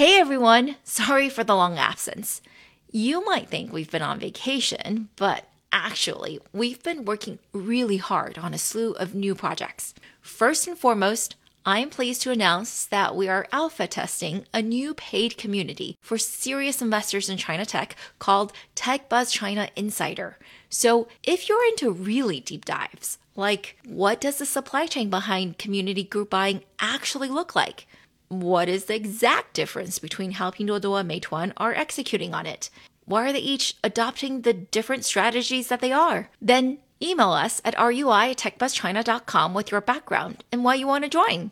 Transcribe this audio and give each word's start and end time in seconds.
Hey 0.00 0.18
everyone, 0.18 0.76
sorry 0.82 1.28
for 1.28 1.44
the 1.44 1.54
long 1.54 1.76
absence. 1.76 2.40
You 2.90 3.22
might 3.22 3.50
think 3.50 3.70
we've 3.70 3.90
been 3.90 4.00
on 4.00 4.18
vacation, 4.18 5.10
but 5.16 5.44
actually, 5.72 6.40
we've 6.54 6.82
been 6.82 7.04
working 7.04 7.38
really 7.52 7.98
hard 7.98 8.38
on 8.38 8.54
a 8.54 8.56
slew 8.56 8.92
of 8.92 9.14
new 9.14 9.34
projects. 9.34 9.92
First 10.22 10.66
and 10.66 10.78
foremost, 10.78 11.36
I'm 11.66 11.90
pleased 11.90 12.22
to 12.22 12.30
announce 12.30 12.86
that 12.86 13.14
we 13.14 13.28
are 13.28 13.46
alpha 13.52 13.86
testing 13.86 14.46
a 14.54 14.62
new 14.62 14.94
paid 14.94 15.36
community 15.36 15.98
for 16.00 16.16
serious 16.16 16.80
investors 16.80 17.28
in 17.28 17.36
China 17.36 17.66
tech 17.66 17.94
called 18.18 18.54
TechBuzz 18.74 19.30
China 19.30 19.68
Insider. 19.76 20.38
So, 20.70 21.08
if 21.22 21.46
you're 21.46 21.66
into 21.66 21.92
really 21.92 22.40
deep 22.40 22.64
dives, 22.64 23.18
like 23.36 23.76
what 23.84 24.18
does 24.18 24.38
the 24.38 24.46
supply 24.46 24.86
chain 24.86 25.10
behind 25.10 25.58
community 25.58 26.04
group 26.04 26.30
buying 26.30 26.62
actually 26.78 27.28
look 27.28 27.54
like? 27.54 27.86
What 28.30 28.68
is 28.68 28.84
the 28.84 28.94
exact 28.94 29.54
difference 29.54 29.98
between 29.98 30.30
how 30.30 30.52
Pinduoduo 30.52 31.00
and 31.00 31.10
Meituan 31.10 31.52
are 31.56 31.74
executing 31.74 32.32
on 32.32 32.46
it? 32.46 32.70
Why 33.04 33.28
are 33.28 33.32
they 33.32 33.40
each 33.40 33.74
adopting 33.82 34.42
the 34.42 34.52
different 34.52 35.04
strategies 35.04 35.66
that 35.66 35.80
they 35.80 35.90
are? 35.90 36.30
Then 36.40 36.78
email 37.02 37.30
us 37.30 37.60
at 37.64 37.74
rui 37.76 38.30
at 38.30 38.36
techbuzzchina.com 38.36 39.52
with 39.52 39.72
your 39.72 39.80
background 39.80 40.44
and 40.52 40.62
why 40.62 40.76
you 40.76 40.86
want 40.86 41.02
to 41.02 41.10
join. 41.10 41.50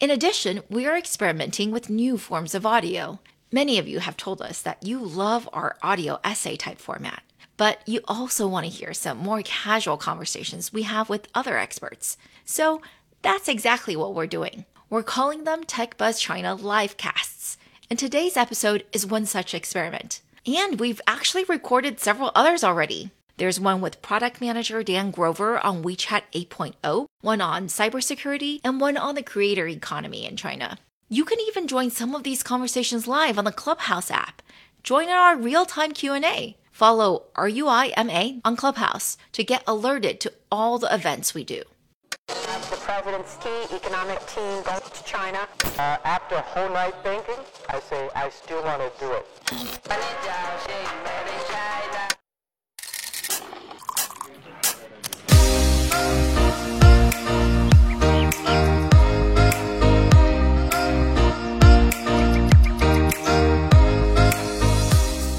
In 0.00 0.10
addition, 0.10 0.60
we 0.68 0.84
are 0.86 0.98
experimenting 0.98 1.70
with 1.70 1.88
new 1.88 2.18
forms 2.18 2.54
of 2.54 2.66
audio. 2.66 3.20
Many 3.50 3.78
of 3.78 3.88
you 3.88 4.00
have 4.00 4.18
told 4.18 4.42
us 4.42 4.60
that 4.60 4.82
you 4.82 4.98
love 4.98 5.48
our 5.54 5.78
audio 5.82 6.20
essay 6.22 6.56
type 6.56 6.78
format, 6.78 7.22
but 7.56 7.80
you 7.86 8.02
also 8.06 8.46
want 8.46 8.66
to 8.66 8.70
hear 8.70 8.92
some 8.92 9.16
more 9.16 9.40
casual 9.42 9.96
conversations 9.96 10.74
we 10.74 10.82
have 10.82 11.08
with 11.08 11.28
other 11.34 11.56
experts. 11.56 12.18
So 12.44 12.82
that's 13.22 13.48
exactly 13.48 13.96
what 13.96 14.14
we're 14.14 14.26
doing. 14.26 14.66
We're 14.90 15.02
calling 15.02 15.44
them 15.44 15.64
Tech 15.64 15.98
Buzz 15.98 16.18
China 16.18 16.56
Livecasts, 16.56 17.58
and 17.90 17.98
today's 17.98 18.38
episode 18.38 18.86
is 18.90 19.04
one 19.04 19.26
such 19.26 19.52
experiment. 19.52 20.22
And 20.46 20.80
we've 20.80 21.02
actually 21.06 21.44
recorded 21.44 22.00
several 22.00 22.32
others 22.34 22.64
already. 22.64 23.10
There's 23.36 23.60
one 23.60 23.82
with 23.82 24.00
product 24.00 24.40
manager 24.40 24.82
Dan 24.82 25.10
Grover 25.10 25.58
on 25.58 25.82
WeChat 25.82 26.22
8.0, 26.32 27.06
one 27.20 27.40
on 27.42 27.66
cybersecurity, 27.66 28.60
and 28.64 28.80
one 28.80 28.96
on 28.96 29.14
the 29.14 29.22
creator 29.22 29.68
economy 29.68 30.24
in 30.24 30.38
China. 30.38 30.78
You 31.10 31.26
can 31.26 31.38
even 31.48 31.68
join 31.68 31.90
some 31.90 32.14
of 32.14 32.22
these 32.22 32.42
conversations 32.42 33.06
live 33.06 33.36
on 33.38 33.44
the 33.44 33.52
Clubhouse 33.52 34.10
app. 34.10 34.40
Join 34.82 35.04
in 35.04 35.10
our 35.10 35.36
real-time 35.36 35.92
Q&A. 35.92 36.56
Follow 36.72 37.24
RUIMA 37.36 38.40
on 38.42 38.56
Clubhouse 38.56 39.18
to 39.32 39.44
get 39.44 39.64
alerted 39.66 40.18
to 40.20 40.32
all 40.50 40.78
the 40.78 40.94
events 40.94 41.34
we 41.34 41.44
do 41.44 41.62
the 42.28 42.76
president's 42.80 43.36
key 43.36 43.74
economic 43.74 44.24
team 44.26 44.62
goes 44.62 44.90
to 44.90 45.04
China. 45.04 45.48
Uh, 45.78 45.96
after 46.04 46.34
a 46.34 46.42
whole 46.42 46.68
night 46.68 46.94
thinking, 47.02 47.42
I 47.68 47.80
say 47.80 48.10
I 48.14 48.28
still 48.28 48.62
want 48.64 48.82
to 48.82 49.00
do 49.00 49.12
it. 49.12 49.26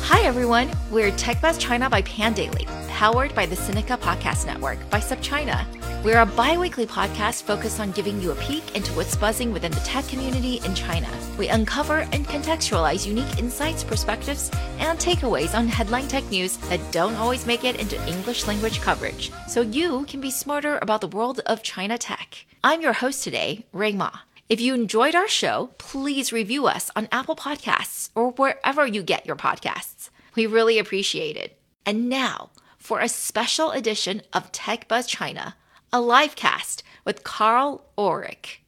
Hi 0.02 0.22
everyone, 0.26 0.72
we're 0.90 1.12
TechBuzz 1.12 1.60
China 1.60 1.90
by 1.90 2.02
Pandaily, 2.02 2.66
powered 2.88 3.36
by 3.36 3.46
the 3.46 3.56
Sinica 3.56 3.98
Podcast 3.98 4.48
Network 4.48 4.78
by 4.90 5.00
SupChina. 5.00 5.66
We're 6.02 6.22
a 6.22 6.26
bi 6.26 6.58
weekly 6.58 6.86
podcast 6.86 7.44
focused 7.44 7.82
on 7.82 7.92
giving 7.92 8.22
you 8.22 8.32
a 8.32 8.36
peek 8.36 8.74
into 8.74 8.94
what's 8.94 9.18
buzzing 9.18 9.52
within 9.52 9.74
the 9.74 9.82
tech 9.82 10.08
community 10.08 10.62
in 10.64 10.74
China. 10.74 11.10
We 11.38 11.50
uncover 11.50 12.08
and 12.14 12.26
contextualize 12.26 13.06
unique 13.06 13.38
insights, 13.38 13.84
perspectives, 13.84 14.50
and 14.78 14.98
takeaways 14.98 15.54
on 15.54 15.68
headline 15.68 16.08
tech 16.08 16.24
news 16.32 16.56
that 16.70 16.80
don't 16.94 17.16
always 17.16 17.46
make 17.46 17.66
it 17.66 17.82
into 17.82 18.02
English 18.08 18.48
language 18.48 18.80
coverage, 18.80 19.30
so 19.50 19.60
you 19.60 20.06
can 20.06 20.22
be 20.22 20.32
smarter 20.32 20.78
about 20.82 21.02
the 21.02 21.08
world 21.10 21.42
of 21.46 21.64
China 21.64 21.98
tech. 21.98 22.46
I'm 22.64 22.80
your 22.80 22.94
host 22.94 23.22
today, 23.22 23.66
Rui 23.74 23.92
Ma. 23.92 24.12
If 24.48 24.62
you 24.62 24.74
enjoyed 24.74 25.16
our 25.16 25.28
show, 25.28 25.72
please 25.80 26.32
review 26.32 26.66
us 26.66 26.90
on 26.96 27.10
Apple 27.12 27.36
Podcasts 27.36 28.10
or 28.16 28.32
wherever 28.32 28.88
you 28.88 29.04
get 29.04 29.26
your 29.26 29.36
podcasts. 29.36 30.12
We 30.34 30.46
really 30.46 30.80
appreciate 30.80 31.36
it. 31.36 31.60
And 31.86 32.08
now, 32.08 32.52
for 32.78 33.02
a 33.02 33.10
special 33.10 33.72
edition 33.72 34.22
of 34.32 34.54
Tech 34.54 34.88
Buzz 34.88 35.06
China, 35.06 35.56
a 35.92 36.00
live 36.00 36.36
cast 36.36 36.84
with 37.04 37.24
Karl 37.24 37.84
Ulrich. 37.98 38.62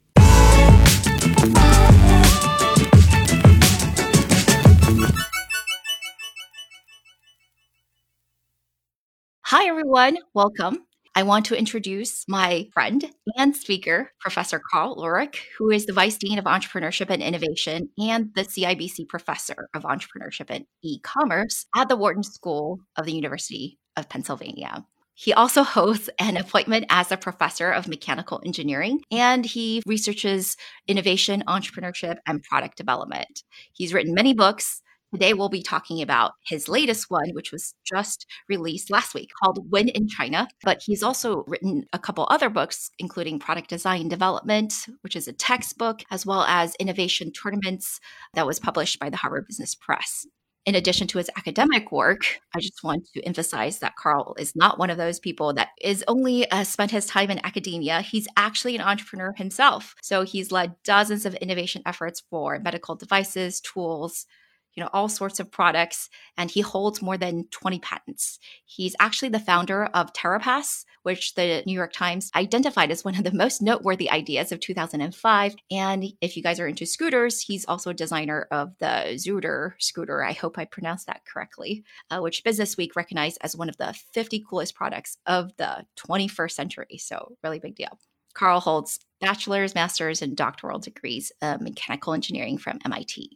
Hi, 9.43 9.67
everyone. 9.67 10.17
Welcome. 10.33 10.85
I 11.13 11.23
want 11.23 11.45
to 11.47 11.57
introduce 11.57 12.25
my 12.27 12.69
friend 12.73 13.11
and 13.37 13.55
speaker, 13.55 14.11
Professor 14.19 14.59
Karl 14.71 14.95
Ulrich, 14.97 15.45
who 15.57 15.69
is 15.69 15.85
the 15.85 15.93
Vice 15.93 16.17
Dean 16.17 16.39
of 16.39 16.45
Entrepreneurship 16.45 17.09
and 17.09 17.21
Innovation 17.21 17.89
and 17.99 18.33
the 18.33 18.43
CIBC 18.43 19.09
Professor 19.09 19.67
of 19.75 19.83
Entrepreneurship 19.83 20.45
and 20.49 20.65
E-commerce 20.83 21.65
at 21.75 21.89
the 21.89 21.97
Wharton 21.97 22.23
School 22.23 22.79
of 22.95 23.05
the 23.05 23.13
University 23.13 23.77
of 23.97 24.07
Pennsylvania. 24.07 24.85
He 25.21 25.33
also 25.33 25.61
hosts 25.61 26.09
an 26.17 26.35
appointment 26.35 26.87
as 26.89 27.11
a 27.11 27.17
professor 27.17 27.69
of 27.69 27.87
mechanical 27.87 28.41
engineering, 28.43 29.03
and 29.11 29.45
he 29.45 29.83
researches 29.85 30.57
innovation, 30.87 31.43
entrepreneurship, 31.47 32.15
and 32.25 32.41
product 32.41 32.75
development. 32.75 33.43
He's 33.71 33.93
written 33.93 34.15
many 34.15 34.33
books. 34.33 34.81
Today, 35.13 35.35
we'll 35.35 35.47
be 35.47 35.61
talking 35.61 36.01
about 36.01 36.31
his 36.47 36.67
latest 36.67 37.11
one, 37.11 37.29
which 37.33 37.51
was 37.51 37.75
just 37.85 38.25
released 38.49 38.89
last 38.89 39.13
week 39.13 39.29
called 39.39 39.71
Winning 39.71 39.93
in 39.93 40.07
China. 40.07 40.47
But 40.63 40.81
he's 40.83 41.03
also 41.03 41.43
written 41.45 41.85
a 41.93 41.99
couple 41.99 42.25
other 42.31 42.49
books, 42.49 42.89
including 42.97 43.37
Product 43.37 43.69
Design 43.69 44.07
Development, 44.07 44.73
which 45.01 45.15
is 45.15 45.27
a 45.27 45.33
textbook, 45.33 46.01
as 46.09 46.25
well 46.25 46.45
as 46.45 46.73
Innovation 46.79 47.31
Tournaments 47.31 47.99
that 48.33 48.47
was 48.47 48.59
published 48.59 48.99
by 48.99 49.11
the 49.11 49.17
Harvard 49.17 49.45
Business 49.45 49.75
Press 49.75 50.25
in 50.65 50.75
addition 50.75 51.07
to 51.07 51.17
his 51.17 51.29
academic 51.37 51.91
work, 51.91 52.39
I 52.55 52.59
just 52.59 52.83
want 52.83 53.07
to 53.13 53.21
emphasize 53.23 53.79
that 53.79 53.95
Karl 53.95 54.35
is 54.37 54.55
not 54.55 54.77
one 54.77 54.89
of 54.89 54.97
those 54.97 55.19
people 55.19 55.53
that 55.53 55.69
is 55.81 56.03
only 56.07 56.49
uh, 56.51 56.63
spent 56.63 56.91
his 56.91 57.07
time 57.07 57.31
in 57.31 57.43
academia. 57.43 58.01
He's 58.01 58.27
actually 58.37 58.75
an 58.75 58.81
entrepreneur 58.81 59.33
himself. 59.33 59.95
So 60.01 60.23
he's 60.23 60.51
led 60.51 60.75
dozens 60.83 61.25
of 61.25 61.33
innovation 61.35 61.81
efforts 61.85 62.21
for 62.29 62.59
medical 62.59 62.95
devices, 62.95 63.59
tools, 63.61 64.27
you 64.75 64.83
know, 64.83 64.89
all 64.93 65.09
sorts 65.09 65.39
of 65.39 65.51
products, 65.51 66.09
and 66.37 66.49
he 66.49 66.61
holds 66.61 67.01
more 67.01 67.17
than 67.17 67.47
20 67.51 67.79
patents. 67.79 68.39
He's 68.65 68.95
actually 68.99 69.29
the 69.29 69.39
founder 69.39 69.85
of 69.85 70.13
TerraPass, 70.13 70.85
which 71.03 71.33
the 71.35 71.63
New 71.65 71.73
York 71.73 71.93
Times 71.93 72.31
identified 72.35 72.91
as 72.91 73.03
one 73.03 73.15
of 73.15 73.23
the 73.23 73.33
most 73.33 73.61
noteworthy 73.61 74.09
ideas 74.09 74.51
of 74.51 74.59
2005. 74.59 75.55
And 75.71 76.05
if 76.21 76.37
you 76.37 76.43
guys 76.43 76.59
are 76.59 76.67
into 76.67 76.85
scooters, 76.85 77.41
he's 77.41 77.65
also 77.65 77.89
a 77.89 77.95
designer 77.95 78.47
of 78.51 78.77
the 78.79 79.15
Xootr 79.15 79.73
scooter. 79.79 80.23
I 80.23 80.33
hope 80.33 80.57
I 80.57 80.65
pronounced 80.65 81.07
that 81.07 81.25
correctly, 81.25 81.83
uh, 82.09 82.19
which 82.19 82.43
Business 82.43 82.77
Week 82.77 82.95
recognized 82.95 83.37
as 83.41 83.55
one 83.55 83.69
of 83.69 83.77
the 83.77 83.93
50 84.13 84.43
coolest 84.49 84.75
products 84.75 85.17
of 85.25 85.51
the 85.57 85.85
21st 86.07 86.51
century. 86.51 86.97
So, 86.97 87.35
really 87.43 87.59
big 87.59 87.75
deal. 87.75 87.99
Karl 88.33 88.59
holds 88.59 88.99
bachelor's, 89.19 89.75
master's, 89.75 90.21
and 90.21 90.37
doctoral 90.37 90.79
degrees 90.79 91.31
of 91.41 91.61
mechanical 91.61 92.13
engineering 92.13 92.57
from 92.57 92.79
MIT. 92.85 93.29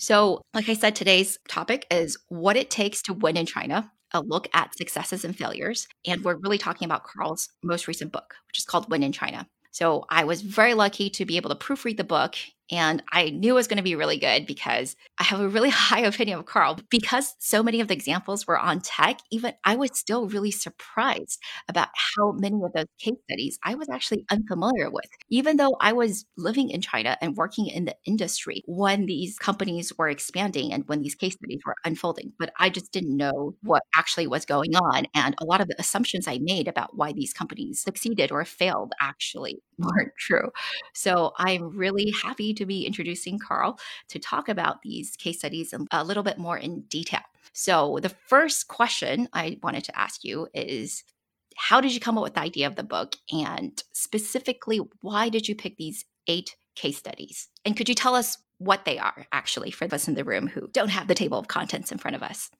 So, 0.00 0.40
like 0.54 0.70
I 0.70 0.72
said, 0.72 0.96
today's 0.96 1.38
topic 1.46 1.86
is 1.90 2.16
what 2.28 2.56
it 2.56 2.70
takes 2.70 3.02
to 3.02 3.12
win 3.12 3.36
in 3.36 3.44
China, 3.44 3.92
a 4.12 4.22
look 4.22 4.48
at 4.54 4.74
successes 4.74 5.26
and 5.26 5.36
failures. 5.36 5.86
And 6.06 6.24
we're 6.24 6.36
really 6.36 6.56
talking 6.56 6.86
about 6.86 7.04
Karl's 7.04 7.50
most 7.62 7.86
recent 7.86 8.10
book, 8.10 8.34
which 8.48 8.58
is 8.58 8.64
called 8.64 8.90
Winning 8.90 9.08
in 9.08 9.12
China. 9.12 9.46
So, 9.72 10.06
I 10.08 10.24
was 10.24 10.40
very 10.40 10.72
lucky 10.72 11.10
to 11.10 11.26
be 11.26 11.36
able 11.36 11.50
to 11.50 11.54
proofread 11.54 11.98
the 11.98 12.04
book 12.04 12.34
and 12.70 13.02
I 13.12 13.30
knew 13.30 13.52
it 13.52 13.54
was 13.54 13.66
going 13.66 13.78
to 13.78 13.82
be 13.82 13.96
really 13.96 14.18
good 14.18 14.46
because 14.46 14.96
I 15.18 15.24
have 15.24 15.40
a 15.40 15.48
really 15.48 15.70
high 15.70 16.00
opinion 16.00 16.38
of 16.38 16.46
Karl. 16.46 16.78
Because 16.90 17.34
so 17.38 17.62
many 17.62 17.80
of 17.80 17.88
the 17.88 17.94
examples 17.94 18.46
were 18.46 18.58
on 18.58 18.80
tech, 18.80 19.20
even 19.30 19.54
I 19.64 19.76
was 19.76 19.90
still 19.94 20.28
really 20.28 20.50
surprised 20.50 21.40
about 21.68 21.88
how 22.16 22.32
many 22.32 22.56
of 22.62 22.72
those 22.72 22.86
case 22.98 23.14
studies 23.28 23.58
I 23.64 23.74
was 23.74 23.88
actually 23.88 24.24
unfamiliar 24.30 24.90
with. 24.90 25.10
Even 25.30 25.56
though 25.56 25.76
I 25.80 25.92
was 25.92 26.24
living 26.36 26.70
in 26.70 26.80
China 26.80 27.16
and 27.20 27.36
working 27.36 27.66
in 27.66 27.84
the 27.84 27.96
industry 28.04 28.62
when 28.66 29.06
these 29.06 29.38
companies 29.38 29.92
were 29.96 30.08
expanding 30.08 30.72
and 30.72 30.86
when 30.86 31.00
these 31.00 31.14
case 31.14 31.34
studies 31.34 31.60
were 31.64 31.76
unfolding, 31.84 32.32
but 32.38 32.52
I 32.58 32.70
just 32.70 32.92
didn't 32.92 33.16
know 33.16 33.54
what 33.62 33.82
actually 33.96 34.26
was 34.26 34.44
going 34.44 34.76
on. 34.76 35.06
And 35.14 35.34
a 35.40 35.44
lot 35.44 35.60
of 35.60 35.68
the 35.68 35.76
assumptions 35.78 36.28
I 36.28 36.38
made 36.40 36.68
about 36.68 36.96
why 36.96 37.12
these 37.12 37.32
companies 37.32 37.82
succeeded 37.82 38.30
or 38.30 38.44
failed 38.44 38.92
actually 39.00 39.60
weren't 39.80 40.12
true. 40.18 40.50
So 40.92 41.32
I'm 41.38 41.76
really 41.76 42.10
happy 42.10 42.54
to 42.54 42.66
be 42.66 42.86
introducing 42.86 43.38
Karl 43.38 43.78
to 44.08 44.18
talk 44.18 44.48
about 44.48 44.82
these 44.82 45.16
case 45.16 45.38
studies 45.38 45.74
a 45.90 46.04
little 46.04 46.22
bit 46.22 46.38
more 46.38 46.58
in 46.58 46.82
detail. 46.82 47.20
So, 47.52 47.98
the 48.00 48.14
first 48.26 48.68
question 48.68 49.28
I 49.32 49.58
wanted 49.60 49.82
to 49.84 49.98
ask 49.98 50.22
you 50.22 50.46
is 50.54 51.02
how 51.56 51.80
did 51.80 51.92
you 51.92 52.00
come 52.00 52.16
up 52.16 52.22
with 52.22 52.34
the 52.34 52.40
idea 52.40 52.68
of 52.68 52.76
the 52.76 52.84
book? 52.84 53.16
And 53.32 53.82
specifically, 53.92 54.80
why 55.00 55.28
did 55.28 55.48
you 55.48 55.56
pick 55.56 55.76
these 55.76 56.04
eight 56.28 56.54
case 56.76 56.96
studies? 56.96 57.48
And 57.64 57.76
could 57.76 57.88
you 57.88 57.94
tell 57.94 58.14
us 58.14 58.38
what 58.60 58.84
they 58.84 58.98
are, 58.98 59.26
actually, 59.32 59.70
for 59.70 59.92
us 59.92 60.06
in 60.06 60.14
the 60.14 60.24
room 60.24 60.46
who 60.46 60.68
don't 60.68 60.90
have 60.90 61.08
the 61.08 61.14
table 61.14 61.38
of 61.38 61.48
contents 61.48 61.90
in 61.90 61.96
front 61.96 62.14
of 62.14 62.22
us. 62.22 62.50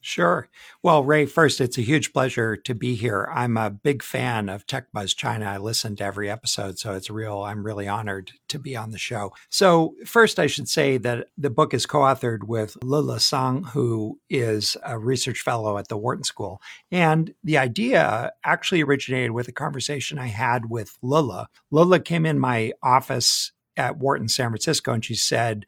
Sure. 0.00 0.48
Well, 0.80 1.02
Rui, 1.02 1.26
first, 1.26 1.60
it's 1.60 1.76
a 1.76 1.82
huge 1.82 2.12
pleasure 2.12 2.56
to 2.56 2.74
be 2.74 2.94
here. 2.94 3.28
I'm 3.34 3.56
a 3.56 3.68
big 3.68 4.02
fan 4.02 4.48
of 4.48 4.64
Tech 4.64 4.92
Buzz 4.92 5.12
China. 5.12 5.46
I 5.46 5.58
listen 5.58 5.96
to 5.96 6.04
every 6.04 6.30
episode, 6.30 6.78
so 6.78 6.94
it's 6.94 7.10
real. 7.10 7.42
I'm 7.42 7.64
really 7.66 7.88
honored 7.88 8.30
to 8.48 8.60
be 8.60 8.76
on 8.76 8.92
the 8.92 8.98
show. 8.98 9.32
So, 9.50 9.94
first, 10.06 10.38
I 10.38 10.46
should 10.46 10.68
say 10.68 10.98
that 10.98 11.28
the 11.36 11.50
book 11.50 11.74
is 11.74 11.84
co 11.84 11.98
authored 11.98 12.44
with 12.44 12.76
Lele 12.82 13.18
Sang, 13.18 13.64
who 13.64 14.20
is 14.30 14.76
a 14.84 14.96
research 14.98 15.40
fellow 15.40 15.78
at 15.78 15.88
the 15.88 15.98
Wharton 15.98 16.24
School. 16.24 16.62
And 16.92 17.34
the 17.42 17.58
idea 17.58 18.32
actually 18.44 18.82
originated 18.82 19.32
with 19.32 19.48
a 19.48 19.52
conversation 19.52 20.18
I 20.18 20.28
had 20.28 20.70
with 20.70 20.96
Lele. 21.02 21.48
Lele 21.72 21.98
came 21.98 22.24
in 22.24 22.38
my 22.38 22.72
office 22.84 23.50
at 23.76 23.98
Wharton, 23.98 24.28
San 24.28 24.50
Francisco, 24.50 24.92
and 24.92 25.04
she 25.04 25.16
said, 25.16 25.66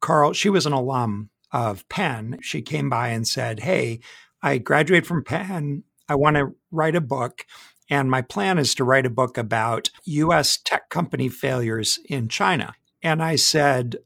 Karl, 0.00 0.34
she 0.34 0.50
was 0.50 0.66
an 0.66 0.72
alum 0.72 1.30
of 1.52 1.88
Penn, 1.88 2.38
she 2.42 2.62
came 2.62 2.88
by 2.90 3.08
and 3.08 3.26
said, 3.26 3.60
Hey, 3.60 4.00
I 4.42 4.58
graduated 4.58 5.06
from 5.06 5.24
Penn. 5.24 5.84
I 6.08 6.14
want 6.14 6.36
to 6.36 6.54
write 6.70 6.96
a 6.96 7.00
book. 7.00 7.46
And 7.88 8.10
my 8.10 8.22
plan 8.22 8.58
is 8.58 8.74
to 8.76 8.84
write 8.84 9.06
a 9.06 9.10
book 9.10 9.38
about 9.38 9.90
US 10.04 10.56
tech 10.56 10.88
company 10.88 11.28
failures 11.28 11.98
in 12.08 12.28
China. 12.28 12.74
And 13.02 13.22
I 13.22 13.36
said, 13.36 13.96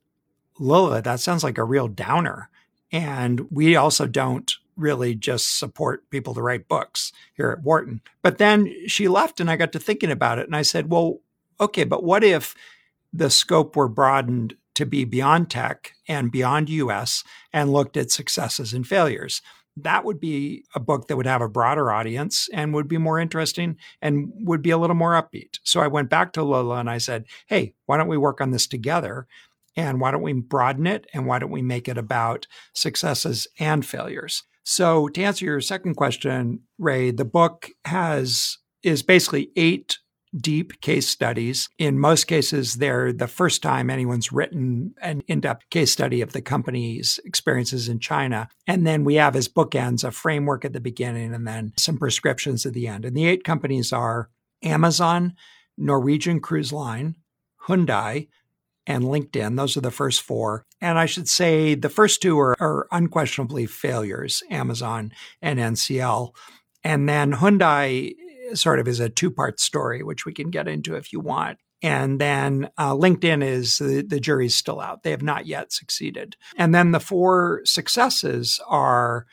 Lele, 0.59 1.03
that 1.03 1.21
sounds 1.21 1.43
like 1.43 1.59
a 1.59 1.65
real 1.65 1.89
downer. 1.89 2.51
And 2.93 3.51
we 3.51 3.77
also 3.77 4.07
don't 4.07 4.53
really 4.77 5.15
just 5.15 5.59
support 5.59 6.09
people 6.11 6.35
to 6.35 6.43
write 6.43 6.69
books 6.69 7.13
here 7.35 7.51
at 7.51 7.63
Wharton. 7.63 8.01
But 8.23 8.39
then 8.39 8.73
she 8.87 9.09
left 9.09 9.41
and 9.41 9.51
I 9.51 9.57
got 9.57 9.73
to 9.73 9.79
thinking 9.79 10.11
about 10.11 10.39
it. 10.39 10.47
And 10.47 10.57
I 10.57 10.63
said, 10.63 10.91
well, 10.91 11.21
okay, 11.61 11.85
but 11.85 12.03
what 12.03 12.25
if 12.25 12.55
the 13.13 13.31
scope 13.31 13.77
were 13.77 13.89
broadened 13.89 14.55
to 14.75 14.87
be 14.87 15.05
beyond 15.05 15.51
tech 15.51 15.93
and 16.09 16.31
beyond 16.33 16.69
US 16.69 17.25
and 17.53 17.73
looked 17.73 17.97
at 17.97 18.11
successes 18.11 18.73
and 18.73 18.87
failures. 18.87 19.43
That 19.77 20.05
would 20.05 20.21
be 20.21 20.65
a 20.75 20.81
book 20.81 21.09
that 21.09 21.17
would 21.17 21.27
have 21.27 21.43
a 21.43 21.49
broader 21.49 21.91
audience 21.91 22.49
and 22.53 22.75
would 22.75 22.89
be 22.89 22.99
more 22.99 23.19
interesting 23.19 23.77
and 24.03 24.33
would 24.35 24.63
be 24.63 24.71
a 24.71 24.79
little 24.79 24.97
more 24.97 25.13
upbeat. 25.13 25.59
So 25.63 25.81
I 25.81 25.87
went 25.87 26.11
back 26.11 26.33
to 26.33 26.43
Lele 26.43 26.73
and 26.73 26.91
I 26.91 26.99
said, 26.99 27.25
hey, 27.47 27.75
why 27.87 27.97
don't 27.97 28.09
we 28.09 28.19
work 28.19 28.41
on 28.41 28.51
this 28.51 28.67
together? 28.67 29.27
And 29.77 30.01
why 30.01 30.11
don't 30.11 30.23
we 30.23 30.33
broaden 30.33 30.87
it? 30.87 31.07
And 31.15 31.27
why 31.27 31.39
don't 31.39 31.51
we 31.51 31.63
make 31.63 31.89
it 31.89 31.97
about 31.97 32.47
successes 32.75 33.47
and 33.59 33.87
failures? 33.87 34.43
So 34.65 35.09
to 35.09 35.23
answer 35.23 35.45
your 35.45 35.61
second 35.61 35.95
question, 35.95 36.61
Rui, 36.79 37.13
the 37.13 37.25
book 37.25 37.71
has 37.85 38.59
is 38.83 39.03
basically 39.03 39.51
eight 39.57 39.99
deep 40.37 40.81
case 40.81 41.09
studies. 41.09 41.69
In 41.79 41.99
most 41.99 42.25
cases, 42.25 42.75
they're 42.75 43.13
the 43.13 43.27
first 43.27 43.63
time 43.63 43.91
anyone's 43.91 44.33
written 44.33 44.95
an 45.03 45.23
in 45.27 45.41
depth 45.41 45.69
case 45.71 45.91
study 45.91 46.21
of 46.21 46.33
the 46.33 46.43
company's 46.43 47.19
experiences 47.25 47.89
in 47.89 47.99
China. 47.99 48.49
And 48.67 48.87
then 48.87 49.05
we 49.05 49.17
have 49.17 49.37
as 49.37 49.49
bookends 49.49 50.05
a 50.05 50.11
framework 50.11 50.65
at 50.65 50.73
the 50.73 50.81
beginning 50.81 51.35
and 51.35 51.47
then 51.47 51.73
some 51.77 51.99
prescriptions 51.99 52.65
at 52.65 52.75
the 52.75 52.87
end. 52.87 53.05
And 53.05 53.17
the 53.17 53.27
eight 53.27 53.45
companies 53.45 53.93
are 53.93 54.31
Amazon, 54.63 55.35
Norwegian 55.77 56.41
Cruise 56.41 56.73
Line, 56.73 57.17
Hyundai, 57.67 58.29
and 58.87 59.05
LinkedIn. 59.05 59.57
Those 59.57 59.77
are 59.77 59.83
the 59.83 59.91
first 59.91 60.23
four. 60.23 60.67
And 60.81 60.99
I 60.99 61.07
should 61.07 61.29
say 61.29 61.75
the 61.75 61.89
first 61.89 62.23
two 62.23 62.39
are, 62.39 62.57
are 62.61 62.89
unquestionably 62.91 63.67
failures 63.67 64.43
Amazon 64.51 65.13
and 65.43 65.59
NCL. 65.59 66.35
And 66.83 67.09
then 67.09 67.33
Hyundai 67.33 68.15
sort 68.55 68.81
of 68.81 68.89
is 68.89 69.01
a 69.01 69.09
two 69.09 69.31
part 69.31 69.61
story, 69.61 70.03
which 70.03 70.25
we 70.25 70.33
can 70.33 70.51
get 70.51 70.69
into 70.69 70.95
if 70.95 71.13
you 71.13 71.21
want. 71.21 71.59
And 71.83 72.21
then 72.21 72.69
uh, 72.77 72.93
LinkedIn 72.93 73.43
is 73.43 73.79
the, 73.79 74.03
the 74.03 74.21
jury's 74.21 74.55
still 74.55 74.81
out. 74.81 75.03
They 75.03 75.13
have 75.13 75.23
not 75.23 75.47
yet 75.47 75.73
succeeded. 75.73 76.37
And 76.57 76.75
then 76.75 76.91
the 76.91 77.01
four 77.01 77.63
successes 77.65 78.61
are 78.69 79.27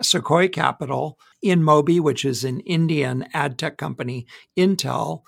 Sequoia 0.00 0.48
Capital, 0.48 1.18
InMobi, 1.44 2.00
which 2.00 2.24
is 2.24 2.42
an 2.42 2.60
Indian 2.60 3.26
ad 3.34 3.58
tech 3.58 3.76
company, 3.76 4.26
Intel, 4.56 5.22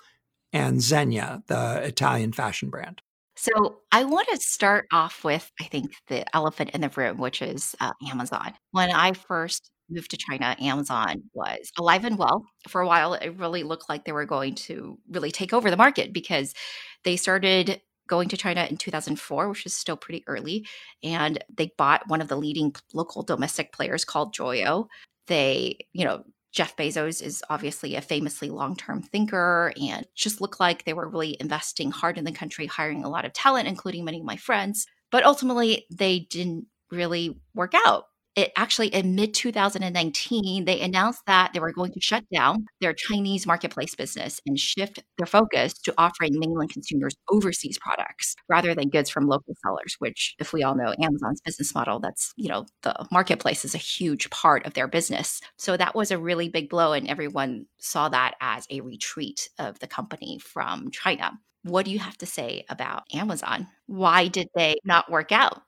and 0.51 0.79
Zegna, 0.79 1.45
the 1.47 1.81
Italian 1.83 2.33
fashion 2.33 2.69
brand. 2.69 3.01
So 3.35 3.79
I 3.91 4.03
want 4.03 4.27
to 4.29 4.37
start 4.37 4.85
off 4.91 5.23
with, 5.23 5.51
I 5.59 5.65
think, 5.65 5.93
the 6.07 6.23
elephant 6.35 6.71
in 6.71 6.81
the 6.81 6.89
room, 6.89 7.17
which 7.17 7.41
is 7.41 7.75
uh, 7.79 7.91
Amazon. 8.09 8.53
When 8.71 8.91
I 8.91 9.13
first 9.13 9.71
moved 9.93 10.11
to 10.11 10.17
China, 10.17 10.55
Amazon 10.59 11.23
was 11.33 11.71
alive 11.77 12.05
and 12.05 12.17
well. 12.17 12.45
For 12.67 12.81
a 12.81 12.87
while, 12.87 13.13
it 13.13 13.37
really 13.37 13.63
looked 13.63 13.89
like 13.89 14.05
they 14.05 14.11
were 14.11 14.25
going 14.25 14.55
to 14.55 14.97
really 15.09 15.31
take 15.31 15.53
over 15.53 15.69
the 15.69 15.77
market 15.77 16.13
because 16.13 16.53
they 17.03 17.15
started 17.15 17.81
going 18.07 18.29
to 18.29 18.37
China 18.37 18.67
in 18.69 18.77
2004, 18.77 19.49
which 19.49 19.65
is 19.65 19.75
still 19.75 19.97
pretty 19.97 20.23
early. 20.27 20.67
And 21.03 21.43
they 21.55 21.71
bought 21.77 22.07
one 22.07 22.21
of 22.21 22.27
the 22.27 22.35
leading 22.35 22.75
local 22.93 23.23
domestic 23.23 23.71
players 23.71 24.05
called 24.05 24.35
Joyo. 24.35 24.87
They, 25.27 25.77
you 25.93 26.05
know, 26.05 26.23
Jeff 26.51 26.75
Bezos 26.75 27.21
is 27.23 27.43
obviously 27.49 27.95
a 27.95 28.01
famously 28.01 28.49
long 28.49 28.75
term 28.75 29.01
thinker 29.01 29.73
and 29.81 30.05
just 30.15 30.39
looked 30.39 30.59
like 30.59 30.85
they 30.85 30.93
were 30.93 31.09
really 31.09 31.35
investing 31.39 31.89
hard 31.89 32.17
in 32.17 32.25
the 32.25 32.31
country, 32.31 32.67
hiring 32.67 33.03
a 33.03 33.09
lot 33.09 33.25
of 33.25 33.33
talent, 33.33 33.67
including 33.67 34.05
many 34.05 34.19
of 34.19 34.25
my 34.25 34.35
friends. 34.35 34.85
But 35.11 35.25
ultimately, 35.25 35.85
they 35.89 36.19
didn't 36.19 36.67
really 36.91 37.39
work 37.55 37.73
out 37.85 38.05
it 38.35 38.51
actually 38.55 38.87
in 38.87 39.15
mid 39.15 39.33
2019 39.33 40.65
they 40.65 40.81
announced 40.81 41.21
that 41.27 41.51
they 41.53 41.59
were 41.59 41.73
going 41.73 41.91
to 41.91 42.01
shut 42.01 42.23
down 42.33 42.65
their 42.81 42.93
chinese 42.93 43.45
marketplace 43.45 43.95
business 43.95 44.39
and 44.45 44.59
shift 44.59 45.03
their 45.17 45.27
focus 45.27 45.73
to 45.73 45.93
offering 45.97 46.37
mainland 46.37 46.71
consumers 46.71 47.15
overseas 47.29 47.77
products 47.79 48.35
rather 48.49 48.73
than 48.75 48.89
goods 48.89 49.09
from 49.09 49.27
local 49.27 49.55
sellers 49.63 49.95
which 49.99 50.35
if 50.39 50.53
we 50.53 50.63
all 50.63 50.75
know 50.75 50.93
amazon's 51.01 51.41
business 51.41 51.73
model 51.75 51.99
that's 51.99 52.33
you 52.37 52.49
know 52.49 52.65
the 52.81 52.93
marketplace 53.11 53.65
is 53.65 53.75
a 53.75 53.79
huge 53.79 54.29
part 54.29 54.65
of 54.65 54.73
their 54.73 54.87
business. 54.87 55.41
So 55.57 55.77
that 55.77 55.95
was 55.95 56.11
a 56.11 56.17
really 56.17 56.49
big 56.49 56.69
blow 56.69 56.93
and 56.93 57.07
everyone 57.07 57.65
saw 57.79 58.09
that 58.09 58.35
as 58.41 58.67
a 58.69 58.81
retreat 58.81 59.49
of 59.59 59.79
the 59.79 59.87
company 59.87 60.39
from 60.39 60.91
china. 60.91 61.31
What 61.63 61.85
do 61.85 61.91
you 61.91 61.99
have 61.99 62.17
to 62.19 62.25
say 62.25 62.65
about 62.69 63.03
amazon? 63.13 63.67
Why 63.87 64.27
did 64.27 64.47
they 64.55 64.75
not 64.83 65.11
work 65.11 65.31
out 65.31 65.61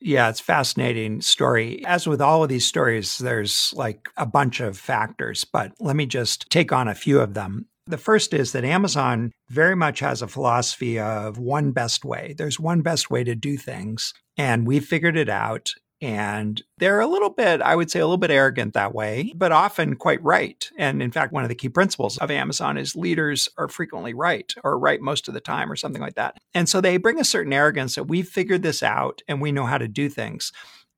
yeah, 0.00 0.28
it's 0.28 0.40
fascinating 0.40 1.20
story. 1.20 1.84
As 1.84 2.06
with 2.06 2.20
all 2.20 2.42
of 2.42 2.48
these 2.48 2.66
stories, 2.66 3.18
there's 3.18 3.72
like 3.74 4.08
a 4.16 4.26
bunch 4.26 4.60
of 4.60 4.78
factors, 4.78 5.44
but 5.44 5.72
let 5.80 5.96
me 5.96 6.06
just 6.06 6.48
take 6.50 6.72
on 6.72 6.88
a 6.88 6.94
few 6.94 7.20
of 7.20 7.34
them. 7.34 7.66
The 7.86 7.98
first 7.98 8.34
is 8.34 8.52
that 8.52 8.64
Amazon 8.64 9.32
very 9.48 9.74
much 9.74 10.00
has 10.00 10.20
a 10.20 10.28
philosophy 10.28 11.00
of 11.00 11.38
one 11.38 11.72
best 11.72 12.04
way. 12.04 12.34
There's 12.36 12.60
one 12.60 12.82
best 12.82 13.10
way 13.10 13.24
to 13.24 13.34
do 13.34 13.56
things, 13.56 14.12
and 14.36 14.66
we 14.66 14.78
figured 14.78 15.16
it 15.16 15.30
out. 15.30 15.72
And 16.00 16.62
they're 16.78 17.00
a 17.00 17.06
little 17.06 17.30
bit, 17.30 17.60
I 17.60 17.74
would 17.74 17.90
say, 17.90 17.98
a 17.98 18.04
little 18.04 18.18
bit 18.18 18.30
arrogant 18.30 18.74
that 18.74 18.94
way, 18.94 19.32
but 19.34 19.50
often 19.50 19.96
quite 19.96 20.22
right. 20.22 20.70
And 20.78 21.02
in 21.02 21.10
fact, 21.10 21.32
one 21.32 21.42
of 21.42 21.48
the 21.48 21.56
key 21.56 21.68
principles 21.68 22.18
of 22.18 22.30
Amazon 22.30 22.78
is 22.78 22.94
leaders 22.94 23.48
are 23.58 23.68
frequently 23.68 24.14
right 24.14 24.52
or 24.62 24.78
right 24.78 25.00
most 25.00 25.26
of 25.26 25.34
the 25.34 25.40
time 25.40 25.70
or 25.70 25.76
something 25.76 26.02
like 26.02 26.14
that. 26.14 26.38
And 26.54 26.68
so 26.68 26.80
they 26.80 26.98
bring 26.98 27.18
a 27.18 27.24
certain 27.24 27.52
arrogance 27.52 27.96
that 27.96 28.04
we've 28.04 28.28
figured 28.28 28.62
this 28.62 28.82
out 28.82 29.22
and 29.26 29.40
we 29.40 29.50
know 29.50 29.66
how 29.66 29.78
to 29.78 29.88
do 29.88 30.08
things. 30.08 30.52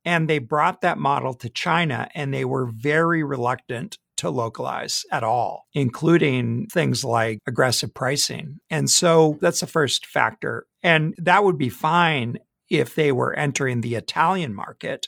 And 0.05 0.29
they 0.29 0.39
brought 0.39 0.81
that 0.81 0.97
model 0.97 1.33
to 1.35 1.49
China 1.49 2.09
and 2.13 2.33
they 2.33 2.45
were 2.45 2.67
very 2.67 3.23
reluctant 3.23 3.97
to 4.17 4.29
localize 4.29 5.03
at 5.11 5.23
all, 5.23 5.65
including 5.73 6.67
things 6.67 7.03
like 7.03 7.39
aggressive 7.47 7.91
pricing. 7.91 8.59
And 8.69 8.87
so 8.87 9.39
that's 9.41 9.61
the 9.61 9.67
first 9.67 10.05
factor. 10.05 10.67
And 10.83 11.15
that 11.17 11.43
would 11.43 11.57
be 11.57 11.69
fine 11.69 12.37
if 12.71 12.95
they 12.95 13.11
were 13.11 13.35
entering 13.35 13.81
the 13.81 13.95
Italian 13.95 14.55
market, 14.55 15.07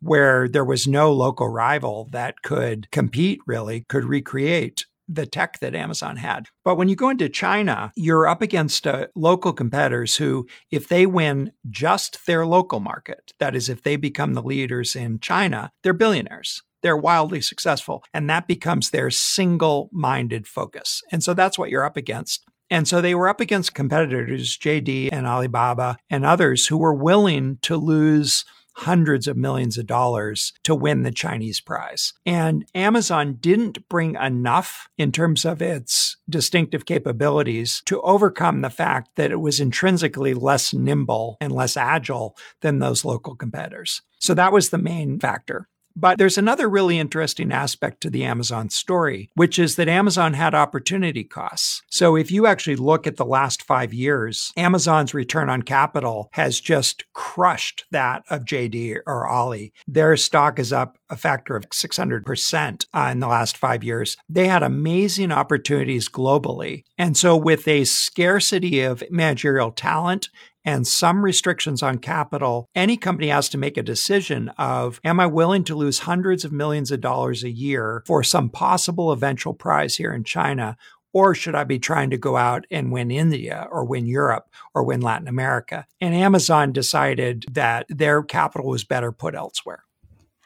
where 0.00 0.48
there 0.48 0.64
was 0.64 0.86
no 0.86 1.12
local 1.12 1.48
rival 1.48 2.08
that 2.12 2.42
could 2.42 2.90
compete, 2.90 3.40
really, 3.46 3.84
could 3.88 4.04
recreate 4.04 4.84
the 5.08 5.26
tech 5.26 5.58
that 5.60 5.74
Amazon 5.74 6.16
had. 6.16 6.46
But 6.64 6.76
when 6.76 6.88
you 6.88 6.94
go 6.94 7.08
into 7.08 7.28
China, 7.30 7.92
you're 7.96 8.28
up 8.28 8.42
against 8.42 8.86
uh, 8.86 9.06
local 9.16 9.52
competitors 9.52 10.16
who, 10.16 10.46
if 10.70 10.88
they 10.88 11.06
win 11.06 11.52
just 11.70 12.26
their 12.26 12.44
local 12.44 12.78
market, 12.78 13.32
that 13.38 13.56
is, 13.56 13.68
if 13.68 13.82
they 13.82 13.96
become 13.96 14.34
the 14.34 14.42
leaders 14.42 14.94
in 14.94 15.18
China, 15.18 15.70
they're 15.82 15.94
billionaires. 15.94 16.62
They're 16.82 16.96
wildly 16.96 17.40
successful. 17.40 18.04
And 18.12 18.28
that 18.28 18.46
becomes 18.46 18.90
their 18.90 19.10
single 19.10 19.88
minded 19.92 20.46
focus. 20.46 21.02
And 21.10 21.24
so 21.24 21.34
that's 21.34 21.58
what 21.58 21.70
you're 21.70 21.84
up 21.84 21.96
against. 21.96 22.44
And 22.70 22.86
so 22.86 23.00
they 23.00 23.14
were 23.14 23.28
up 23.28 23.40
against 23.40 23.74
competitors, 23.74 24.56
JD 24.58 25.10
and 25.12 25.26
Alibaba 25.26 25.98
and 26.10 26.24
others 26.24 26.66
who 26.66 26.78
were 26.78 26.94
willing 26.94 27.58
to 27.62 27.76
lose 27.76 28.44
hundreds 28.78 29.26
of 29.26 29.36
millions 29.36 29.76
of 29.76 29.86
dollars 29.86 30.52
to 30.62 30.72
win 30.72 31.02
the 31.02 31.10
Chinese 31.10 31.60
prize. 31.60 32.12
And 32.24 32.64
Amazon 32.76 33.36
didn't 33.40 33.88
bring 33.88 34.14
enough 34.14 34.88
in 34.96 35.10
terms 35.10 35.44
of 35.44 35.60
its 35.60 36.16
distinctive 36.30 36.86
capabilities 36.86 37.82
to 37.86 38.00
overcome 38.02 38.60
the 38.60 38.70
fact 38.70 39.10
that 39.16 39.32
it 39.32 39.40
was 39.40 39.58
intrinsically 39.58 40.32
less 40.32 40.72
nimble 40.72 41.38
and 41.40 41.50
less 41.50 41.76
agile 41.76 42.36
than 42.60 42.78
those 42.78 43.04
local 43.04 43.34
competitors. 43.34 44.02
So 44.20 44.32
that 44.34 44.52
was 44.52 44.70
the 44.70 44.78
main 44.78 45.18
factor. 45.18 45.68
But 46.00 46.16
there's 46.16 46.38
another 46.38 46.68
really 46.68 46.96
interesting 46.96 47.50
aspect 47.50 48.00
to 48.02 48.10
the 48.10 48.24
Amazon 48.24 48.70
story, 48.70 49.30
which 49.34 49.58
is 49.58 49.74
that 49.74 49.88
Amazon 49.88 50.34
had 50.34 50.54
opportunity 50.54 51.24
costs. 51.24 51.82
So 51.90 52.14
if 52.14 52.30
you 52.30 52.46
actually 52.46 52.76
look 52.76 53.08
at 53.08 53.16
the 53.16 53.24
last 53.24 53.62
five 53.62 53.92
years, 53.92 54.52
Amazon's 54.56 55.12
return 55.12 55.50
on 55.50 55.62
capital 55.62 56.28
has 56.34 56.60
just 56.60 57.04
crushed 57.14 57.84
that 57.90 58.22
of 58.30 58.44
JD 58.44 58.98
or 59.06 59.26
Ali. 59.26 59.72
Their 59.88 60.16
stock 60.16 60.60
is 60.60 60.72
up 60.72 60.98
a 61.10 61.16
factor 61.16 61.56
of 61.56 61.68
600% 61.70 62.86
uh, 62.94 63.08
in 63.10 63.18
the 63.18 63.26
last 63.26 63.56
five 63.56 63.82
years. 63.82 64.16
They 64.28 64.46
had 64.46 64.62
amazing 64.62 65.32
opportunities 65.32 66.08
globally. 66.08 66.84
And 66.96 67.16
so, 67.16 67.36
with 67.36 67.66
a 67.66 67.84
scarcity 67.84 68.82
of 68.82 69.02
managerial 69.10 69.72
talent 69.72 70.28
and 70.68 70.86
some 70.86 71.24
restrictions 71.24 71.82
on 71.82 71.96
capital, 71.96 72.68
any 72.74 72.98
company 72.98 73.28
has 73.28 73.48
to 73.48 73.56
make 73.56 73.78
a 73.78 73.82
decision 73.82 74.50
of, 74.58 75.00
am 75.02 75.18
I 75.18 75.24
willing 75.24 75.64
to 75.64 75.74
lose 75.74 76.00
hundreds 76.00 76.44
of 76.44 76.52
millions 76.52 76.90
of 76.90 77.00
dollars 77.00 77.42
a 77.42 77.50
year 77.50 78.02
for 78.06 78.22
some 78.22 78.50
possible 78.50 79.10
eventual 79.10 79.54
prize 79.54 79.96
here 79.96 80.12
in 80.12 80.24
China? 80.24 80.76
Or 81.14 81.34
should 81.34 81.54
I 81.54 81.64
be 81.64 81.78
trying 81.78 82.10
to 82.10 82.18
go 82.18 82.36
out 82.36 82.66
and 82.70 82.92
win 82.92 83.10
India 83.10 83.66
or 83.70 83.86
win 83.86 84.04
Europe 84.06 84.50
or 84.74 84.84
win 84.84 85.00
Latin 85.00 85.26
America? 85.26 85.86
And 86.02 86.14
Amazon 86.14 86.74
decided 86.74 87.46
that 87.52 87.86
their 87.88 88.22
capital 88.22 88.68
was 88.68 88.84
better 88.84 89.10
put 89.10 89.34
elsewhere. 89.34 89.84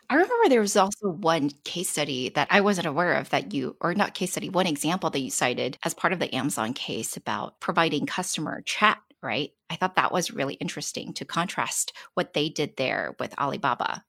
I 0.08 0.14
remember 0.14 0.48
there 0.48 0.60
was 0.60 0.76
also 0.76 1.08
one 1.08 1.50
case 1.64 1.88
study 1.88 2.28
that 2.28 2.46
I 2.48 2.60
wasn't 2.60 2.86
aware 2.86 3.14
of 3.14 3.30
that 3.30 3.52
you, 3.52 3.76
or 3.80 3.92
not 3.92 4.14
case 4.14 4.30
study, 4.30 4.50
one 4.50 4.68
example 4.68 5.10
that 5.10 5.18
you 5.18 5.30
cited 5.30 5.78
as 5.82 5.94
part 5.94 6.12
of 6.12 6.20
the 6.20 6.32
Amazon 6.32 6.74
case 6.74 7.16
about 7.16 7.58
providing 7.58 8.06
customer 8.06 8.62
chat, 8.64 8.98
right? 9.22 9.50
I 9.70 9.76
thought 9.76 9.96
that 9.96 10.12
was 10.12 10.30
really 10.30 10.54
interesting 10.54 11.12
to 11.14 11.24
contrast 11.24 11.92
what 12.14 12.34
they 12.34 12.48
did 12.48 12.76
there 12.76 13.14
with 13.18 13.38
Alibaba. 13.38 14.04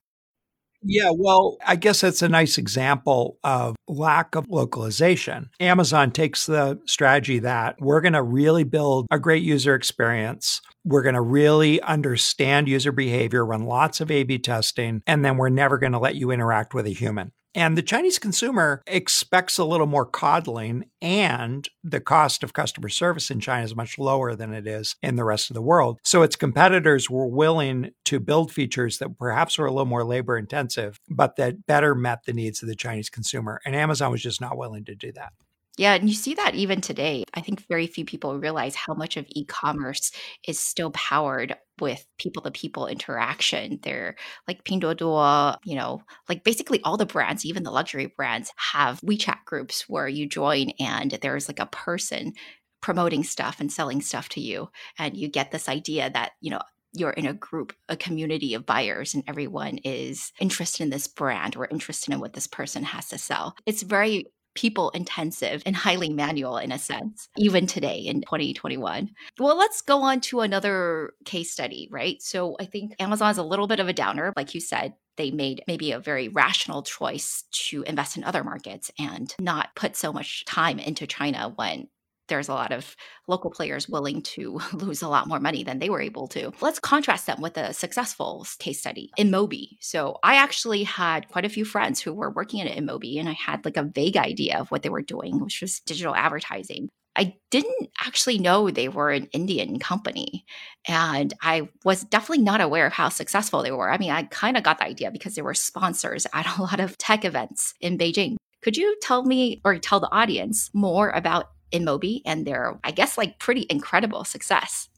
Yeah, 0.85 1.11
well, 1.15 1.55
I 1.65 1.77
guess 1.77 2.01
that's 2.01 2.21
a 2.21 2.27
nice 2.27 2.57
example 2.57 3.37
of 3.41 3.77
lack 3.87 4.35
of 4.35 4.45
localization. 4.49 5.49
Amazon 5.61 6.11
takes 6.11 6.45
the 6.45 6.77
strategy 6.85 7.39
that 7.39 7.77
we're 7.79 8.01
going 8.01 8.13
to 8.13 8.21
really 8.21 8.65
build 8.65 9.07
a 9.09 9.17
great 9.17 9.43
user 9.43 9.75
experience. 9.75 10.61
We're 10.83 11.03
going 11.03 11.15
to 11.15 11.21
really 11.21 11.81
understand 11.81 12.67
user 12.67 12.91
behavior, 12.91 13.45
run 13.45 13.63
lots 13.63 14.01
of 14.01 14.11
A 14.11 14.23
B 14.23 14.37
testing, 14.39 15.01
and 15.07 15.23
then 15.23 15.37
we're 15.37 15.47
never 15.47 15.77
going 15.77 15.93
to 15.93 15.99
let 15.99 16.15
you 16.15 16.31
interact 16.31 16.73
with 16.73 16.85
a 16.85 16.93
human. 16.93 17.31
And 17.55 17.77
the 17.77 17.83
Chinese 17.83 18.17
consumer 18.17 18.81
expects 18.87 19.57
a 19.57 19.63
little 19.63 19.85
more 19.85 20.05
coddling, 20.05 20.85
and 21.01 21.67
the 21.83 21.99
cost 21.99 22.43
of 22.43 22.53
customer 22.53 22.89
service 22.89 23.29
in 23.29 23.39
China 23.39 23.63
is 23.63 23.75
much 23.75 23.99
lower 23.99 24.35
than 24.35 24.53
it 24.53 24.65
is 24.65 24.95
in 25.03 25.17
the 25.17 25.23
rest 25.23 25.49
of 25.49 25.53
the 25.53 25.61
world. 25.61 25.99
So 26.03 26.23
its 26.23 26.35
competitors 26.35 27.09
were 27.09 27.27
willing 27.27 27.91
to 28.05 28.19
build 28.19 28.51
features 28.51 28.97
that 28.97 29.17
perhaps 29.19 29.57
were 29.57 29.67
a 29.67 29.71
little 29.71 29.85
more 29.85 30.03
labor 30.03 30.37
intensive, 30.37 30.99
but 31.09 31.35
that 31.35 31.67
better 31.67 31.93
met 31.93 32.25
the 32.25 32.33
needs 32.33 32.63
of 32.63 32.69
the 32.69 32.75
Chinese 32.75 33.09
consumer. 33.09 33.61
And 33.65 33.75
Amazon 33.75 34.11
was 34.11 34.23
just 34.23 34.41
not 34.41 34.57
willing 34.57 34.85
to 34.85 34.95
do 34.95 35.11
that. 35.11 35.33
Yeah, 35.77 35.95
and 35.95 36.07
you 36.07 36.15
see 36.15 36.35
that 36.35 36.53
even 36.53 36.81
today. 36.81 37.23
I 37.33 37.41
think 37.41 37.67
very 37.67 37.87
few 37.87 38.05
people 38.05 38.37
realize 38.37 38.75
how 38.75 38.93
much 38.93 39.17
of 39.17 39.25
e-commerce 39.29 40.11
is 40.47 40.59
still 40.59 40.91
powered 40.91 41.55
with 41.79 42.05
people-to-people 42.17 42.87
interaction. 42.87 43.79
They're 43.81 44.15
like 44.47 44.63
Pinduoduo, 44.63 45.57
you 45.63 45.75
know, 45.75 46.01
like 46.29 46.43
basically 46.43 46.81
all 46.83 46.97
the 46.97 47.05
brands, 47.05 47.45
even 47.45 47.63
the 47.63 47.71
luxury 47.71 48.13
brands, 48.15 48.51
have 48.57 49.01
WeChat 49.01 49.45
groups 49.45 49.89
where 49.89 50.07
you 50.07 50.27
join 50.27 50.71
and 50.79 51.11
there's 51.21 51.47
like 51.47 51.59
a 51.59 51.65
person 51.67 52.33
promoting 52.81 53.23
stuff 53.23 53.59
and 53.59 53.71
selling 53.71 54.01
stuff 54.01 54.27
to 54.27 54.41
you, 54.41 54.69
and 54.99 55.15
you 55.15 55.29
get 55.29 55.51
this 55.51 55.69
idea 55.69 56.09
that 56.09 56.33
you 56.41 56.51
know 56.51 56.59
you're 56.95 57.11
in 57.11 57.25
a 57.25 57.33
group, 57.33 57.73
a 57.89 57.97
community 57.97 58.53
of 58.53 58.65
buyers, 58.65 59.15
and 59.15 59.23
everyone 59.25 59.77
is 59.85 60.31
interested 60.39 60.83
in 60.83 60.89
this 60.89 61.07
brand 61.07 61.55
or 61.55 61.65
interested 61.67 62.13
in 62.13 62.19
what 62.19 62.33
this 62.33 62.45
person 62.45 62.83
has 62.83 63.07
to 63.07 63.17
sell. 63.17 63.55
It's 63.65 63.83
very 63.83 64.27
people 64.55 64.89
intensive 64.91 65.63
and 65.65 65.75
highly 65.75 66.09
manual 66.09 66.57
in 66.57 66.71
a 66.71 66.79
sense, 66.79 67.29
even 67.37 67.67
today 67.67 67.99
in 67.99 68.21
2021. 68.21 69.09
Well, 69.39 69.57
let's 69.57 69.81
go 69.81 70.01
on 70.01 70.21
to 70.21 70.41
another 70.41 71.13
case 71.25 71.51
study, 71.51 71.87
right? 71.91 72.21
So 72.21 72.55
I 72.59 72.65
think 72.65 72.95
Amazon 72.99 73.31
is 73.31 73.37
a 73.37 73.43
little 73.43 73.67
bit 73.67 73.79
of 73.79 73.87
a 73.87 73.93
downer. 73.93 74.33
Like 74.35 74.53
you 74.53 74.61
said, 74.61 74.93
they 75.15 75.31
made 75.31 75.63
maybe 75.67 75.91
a 75.91 75.99
very 75.99 76.27
rational 76.27 76.81
choice 76.81 77.43
to 77.51 77.83
invest 77.83 78.17
in 78.17 78.23
other 78.23 78.43
markets 78.43 78.91
and 78.97 79.33
not 79.39 79.75
put 79.75 79.95
so 79.95 80.11
much 80.11 80.43
time 80.45 80.79
into 80.79 81.05
China 81.05 81.53
when 81.55 81.87
there's 82.33 82.49
a 82.49 82.53
lot 82.53 82.71
of 82.71 82.95
local 83.27 83.51
players 83.51 83.87
willing 83.87 84.23
to 84.23 84.59
lose 84.73 85.03
a 85.03 85.07
lot 85.07 85.27
more 85.27 85.39
money 85.39 85.63
than 85.63 85.77
they 85.77 85.89
were 85.89 86.01
able 86.01 86.27
to. 86.29 86.51
Let's 86.61 86.79
contrast 86.79 87.27
them 87.27 87.41
with 87.41 87.57
a 87.57 87.73
successful 87.73 88.47
case 88.57 88.79
study 88.79 89.11
InMobi. 89.19 89.77
So 89.81 90.17
I 90.23 90.35
actually 90.35 90.83
had 90.83 91.29
quite 91.29 91.45
a 91.45 91.49
few 91.49 91.63
friends 91.63 92.01
who 92.01 92.11
were 92.11 92.31
working 92.31 92.59
at 92.61 92.75
InMobi 92.75 93.19
and 93.19 93.29
I 93.29 93.33
had 93.33 93.63
like 93.63 93.77
a 93.77 93.83
vague 93.83 94.17
idea 94.17 94.57
of 94.57 94.71
what 94.71 94.81
they 94.81 94.89
were 94.89 95.03
doing, 95.03 95.39
which 95.43 95.61
was 95.61 95.79
digital 95.81 96.15
advertising. 96.15 96.89
I 97.15 97.35
didn't 97.51 97.89
actually 98.01 98.39
know 98.39 98.71
they 98.71 98.89
were 98.89 99.11
an 99.11 99.27
Indian 99.33 99.77
company. 99.77 100.45
And 100.87 101.31
I 101.43 101.69
was 101.85 102.03
definitely 102.03 102.43
not 102.43 102.61
aware 102.61 102.87
of 102.87 102.93
how 102.93 103.09
successful 103.09 103.61
they 103.61 103.71
were. 103.71 103.91
I 103.91 103.99
mean, 103.99 104.09
I 104.09 104.23
kind 104.23 104.57
of 104.57 104.63
got 104.63 104.79
the 104.79 104.85
idea 104.85 105.11
because 105.11 105.35
they 105.35 105.43
were 105.43 105.53
sponsors 105.53 106.25
at 106.33 106.57
a 106.57 106.61
lot 106.63 106.79
of 106.79 106.97
tech 106.97 107.23
events 107.23 107.75
in 107.79 107.99
Beijing. 107.99 108.37
Could 108.63 108.77
you 108.77 108.95
tell 109.01 109.23
me 109.23 109.61
or 109.65 109.77
tell 109.77 109.99
the 109.99 110.11
audience 110.11 110.71
more 110.73 111.09
about 111.09 111.49
InMobi 111.73 112.21
and 112.25 112.45
their, 112.45 112.79
I 112.83 112.91
guess, 112.91 113.17
like 113.17 113.39
pretty 113.39 113.65
incredible 113.69 114.23
success? 114.23 114.89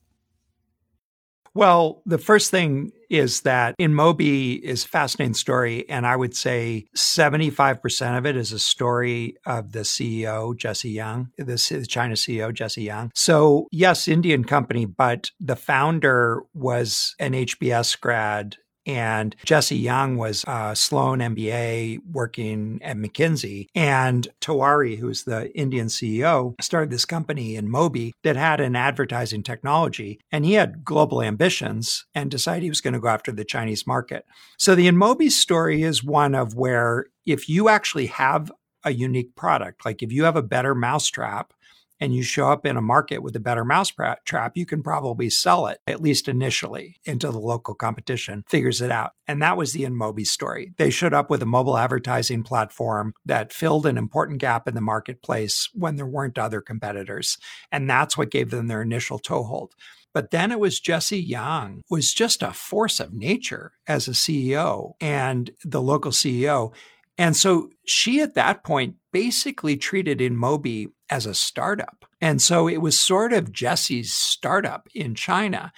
Well, 1.56 2.02
the 2.06 2.18
first 2.18 2.52
thing 2.52 2.92
is 3.10 3.42
that 3.42 3.78
InMobi 3.80 4.60
is 4.60 4.84
a 4.84 4.88
fascinating 4.90 5.36
story. 5.36 5.90
And 5.90 6.06
I 6.06 6.18
would 6.18 6.36
say 6.36 6.88
75% 6.98 8.18
of 8.18 8.26
it 8.26 8.36
is 8.36 8.52
a 8.52 8.60
story 8.60 9.38
of 9.46 9.72
the 9.72 9.80
CEO, 9.80 10.58
Jesse 10.58 10.90
Yang, 10.90 11.30
the 11.38 11.86
China 11.88 12.16
CEO, 12.16 12.54
Jesse 12.54 12.84
Young. 12.84 13.10
So, 13.16 13.70
yes, 13.72 14.10
Indian 14.10 14.44
company, 14.44 14.86
but 14.86 15.32
the 15.40 15.56
founder 15.56 16.42
was 16.54 17.16
an 17.20 17.32
HBS 17.32 17.98
grad 18.02 18.58
and 18.86 19.36
Jesse 19.46 19.76
Young 19.76 20.18
was 20.18 20.44
uh, 20.48 20.70
a 20.72 20.76
Sloan 20.76 21.20
MBA 21.20 22.00
working 22.12 22.80
at 22.84 22.98
McKinsey. 22.98 23.68
And 23.74 24.28
Tewari, 24.42 24.98
who's 24.98 25.24
the 25.24 25.52
Indian 25.58 25.88
CEO, 25.88 26.54
started 26.62 26.92
this 26.92 27.06
company 27.06 27.56
InMobi 27.56 28.12
that 28.24 28.36
had 28.36 28.60
an 28.60 28.76
advertising 28.76 29.44
technology. 29.44 30.20
And 30.32 30.46
he 30.46 30.54
had 30.54 30.84
global 30.84 31.22
ambitions 31.22 32.06
and 32.14 32.30
decided 32.30 32.64
he 32.64 32.70
was 32.70 32.82
going 32.82 32.94
to 32.94 33.00
go 33.00 33.08
after 33.08 33.32
the 33.32 33.46
Chinese 33.46 33.88
market. 33.88 34.26
So 34.58 34.76
the 34.76 34.88
InMobi 34.88 35.32
story 35.32 35.84
is 35.84 36.04
one 36.04 36.36
of 36.36 36.56
where 36.56 37.08
if 37.26 37.50
you 37.50 37.70
actually 37.70 38.08
have 38.08 38.52
a 38.84 38.94
unique 38.94 39.36
product, 39.36 39.84
like 39.84 40.04
if 40.04 40.12
you 40.12 40.26
have 40.26 40.36
a 40.36 40.44
better 40.44 40.76
mousetrap, 40.76 41.54
and 42.00 42.14
you 42.14 42.24
show 42.24 42.50
up 42.50 42.66
in 42.66 42.78
a 42.78 42.82
market 42.82 43.20
with 43.20 43.36
a 43.36 43.40
better 43.40 43.66
mouse 43.66 43.92
trap, 44.26 44.52
you 44.56 44.66
can 44.66 44.84
probably 44.84 45.30
sell 45.30 45.68
it, 45.68 45.80
at 45.88 46.02
least 46.02 46.28
initially, 46.28 46.98
until 47.06 47.32
the 47.32 47.40
local 47.40 47.74
competition 47.74 48.44
figures 48.48 48.82
it 48.82 48.92
out. 48.92 49.12
And 49.28 49.42
that 49.42 49.58
was 49.58 49.74
the 49.74 49.84
InMobi 49.84 50.26
story. 50.26 50.74
They 50.78 50.90
showed 50.90 51.14
up 51.14 51.30
with 51.30 51.42
a 51.42 51.48
mobile 51.48 51.78
advertising 51.78 52.44
platform 52.44 53.14
that 53.26 53.54
filled 53.54 53.86
an 53.86 53.98
important 53.98 54.40
gap 54.40 54.68
in 54.68 54.76
the 54.76 54.82
marketplace 54.82 55.70
when 55.74 55.96
there 55.96 56.06
weren't 56.06 56.38
other 56.38 56.62
competitors. 56.62 57.38
And 57.72 57.90
that's 57.90 58.18
what 58.18 58.32
gave 58.32 58.52
them 58.52 58.68
their 58.68 58.82
initial 58.82 59.20
toehold. 59.20 59.74
But 60.14 60.32
then 60.32 60.52
it 60.52 60.62
was 60.62 60.80
Jesse 60.80 61.20
Yang 61.20 61.82
was 61.90 62.14
just 62.14 62.42
a 62.42 62.54
force 62.54 63.02
of 63.02 63.14
nature 63.14 63.74
as 63.86 64.08
a 64.08 64.12
CEO 64.12 64.94
and 65.02 65.52
the 65.66 65.82
local 65.82 66.12
CEO. 66.12 66.74
And 67.18 67.36
so 67.36 67.70
she 67.86 68.22
at 68.22 68.34
that 68.36 68.64
point 68.64 68.96
basically 69.12 69.76
treated 69.76 70.20
InMobi 70.20 70.88
as 71.10 71.26
a 71.26 71.34
startup. 71.34 72.06
And 72.22 72.42
so 72.42 72.68
it 72.68 72.82
was 72.82 73.00
sort 73.00 73.34
of 73.34 73.52
Jesse's 73.52 74.14
startup 74.14 74.88
in 74.94 75.16
China. 75.16 75.72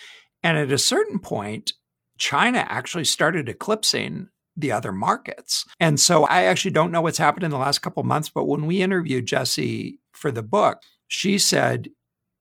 And 0.43 0.57
at 0.57 0.71
a 0.71 0.77
certain 0.77 1.19
point, 1.19 1.73
China 2.17 2.65
actually 2.67 3.05
started 3.05 3.49
eclipsing 3.49 4.29
the 4.55 4.71
other 4.71 4.91
markets. 4.91 5.65
And 5.79 5.99
so 5.99 6.25
I 6.25 6.43
actually 6.43 6.71
don't 6.71 6.91
know 6.91 7.01
what's 7.01 7.19
happened 7.19 7.43
in 7.43 7.51
the 7.51 7.57
last 7.57 7.79
couple 7.79 8.03
months, 8.03 8.29
but 8.29 8.45
when 8.45 8.65
we 8.65 8.81
interviewed 8.81 9.27
Jesse 9.27 9.99
for 10.13 10.31
the 10.31 10.41
book, 10.41 10.81
she 11.07 11.37
said, 11.37 11.89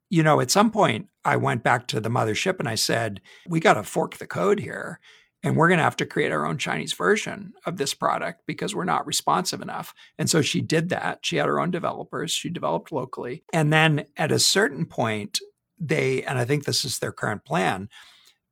you 0.09 0.23
know, 0.23 0.41
at 0.41 0.51
some 0.51 0.71
point 0.71 1.09
I 1.25 1.37
went 1.37 1.63
back 1.63 1.89
to 1.89 2.01
the 2.01 2.09
mothership 2.09 2.59
and 2.59 2.69
I 2.69 2.75
said, 2.75 3.21
we 3.47 3.61
got 3.61 3.75
to 3.75 3.83
fork 3.83 4.17
the 4.17 4.27
code 4.27 4.61
here 4.61 4.99
and 5.47 5.57
we're 5.57 5.69
going 5.69 5.79
to 5.79 5.85
have 5.85 5.95
to 5.95 6.07
create 6.07 6.33
our 6.33 6.45
own 6.45 6.59
Chinese 6.59 6.93
version 6.93 7.53
of 7.67 7.77
this 7.77 7.95
product 7.95 8.43
because 8.49 8.75
we're 8.75 8.83
not 8.83 9.07
responsive 9.07 9.63
enough. 9.63 9.95
And 10.19 10.29
so 10.29 10.43
she 10.43 10.61
did 10.61 10.89
that. 10.89 11.21
She 11.23 11.37
had 11.37 11.47
her 11.47 11.61
own 11.61 11.71
developers, 11.71 12.33
she 12.33 12.49
developed 12.49 12.91
locally. 12.91 13.45
And 13.53 13.73
then 13.73 14.07
at 14.17 14.33
a 14.33 14.41
certain 14.41 14.87
point, 14.87 15.39
they, 15.79 16.25
and 16.25 16.37
I 16.37 16.45
think 16.45 16.65
this 16.65 16.85
is 16.85 16.99
their 16.99 17.13
current 17.13 17.45
plan, 17.45 17.89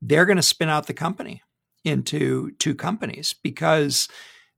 they're 0.01 0.25
going 0.25 0.37
to 0.37 0.43
spin 0.43 0.69
out 0.69 0.87
the 0.87 0.95
company 0.95 1.43
into 1.83 2.53
two 2.61 2.77
companies 2.77 3.35
because 3.43 4.09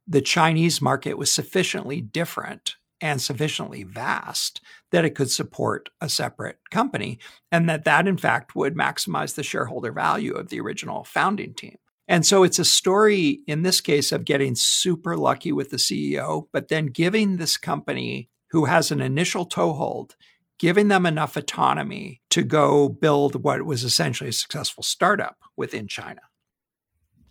the 0.06 0.20
Chinese 0.20 0.82
market 0.82 1.16
was 1.16 1.32
sufficiently 1.32 2.02
different 2.02 2.76
and 3.00 3.22
sufficiently 3.22 3.82
vast 3.82 4.60
that 4.92 5.06
it 5.06 5.14
could 5.14 5.30
support 5.30 5.88
a 6.02 6.10
separate 6.10 6.58
company 6.70 7.18
and 7.50 7.66
that 7.66 7.84
that 7.84 8.06
in 8.06 8.18
fact 8.18 8.54
would 8.54 8.74
maximize 8.74 9.36
the 9.36 9.42
shareholder 9.42 9.90
value 9.90 10.34
of 10.34 10.50
the 10.50 10.60
original 10.60 11.02
founding 11.02 11.54
team 11.54 11.76
And 12.08 12.24
so 12.24 12.44
it's 12.44 12.58
a 12.58 12.64
story 12.64 13.40
in 13.46 13.62
this 13.62 13.80
case 13.80 14.12
of 14.12 14.24
getting 14.24 14.54
super 14.54 15.16
lucky 15.16 15.52
with 15.52 15.70
the 15.70 15.76
CEO, 15.76 16.46
but 16.52 16.68
then 16.68 16.86
giving 16.86 17.36
this 17.36 17.56
company 17.56 18.30
who 18.50 18.66
has 18.66 18.90
an 18.90 19.00
initial 19.00 19.44
toehold, 19.44 20.14
giving 20.58 20.88
them 20.88 21.04
enough 21.04 21.36
autonomy 21.36 22.22
to 22.30 22.42
go 22.42 22.88
build 22.88 23.42
what 23.42 23.62
was 23.64 23.82
essentially 23.82 24.30
a 24.30 24.32
successful 24.32 24.82
startup 24.82 25.36
within 25.56 25.88
China. 25.88 26.20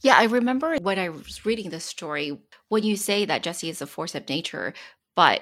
Yeah, 0.02 0.18
I 0.18 0.26
remember 0.26 0.78
when 0.82 1.00
I 1.00 1.10
was 1.10 1.46
reading 1.46 1.70
this 1.70 1.86
story, 1.86 2.38
when 2.68 2.84
you 2.84 2.98
say 2.98 3.26
that 3.26 3.44
Jessie 3.44 3.70
is 3.70 3.82
a 3.82 3.88
force 3.88 4.14
of 4.14 4.28
nature, 4.28 4.74
but 5.16 5.42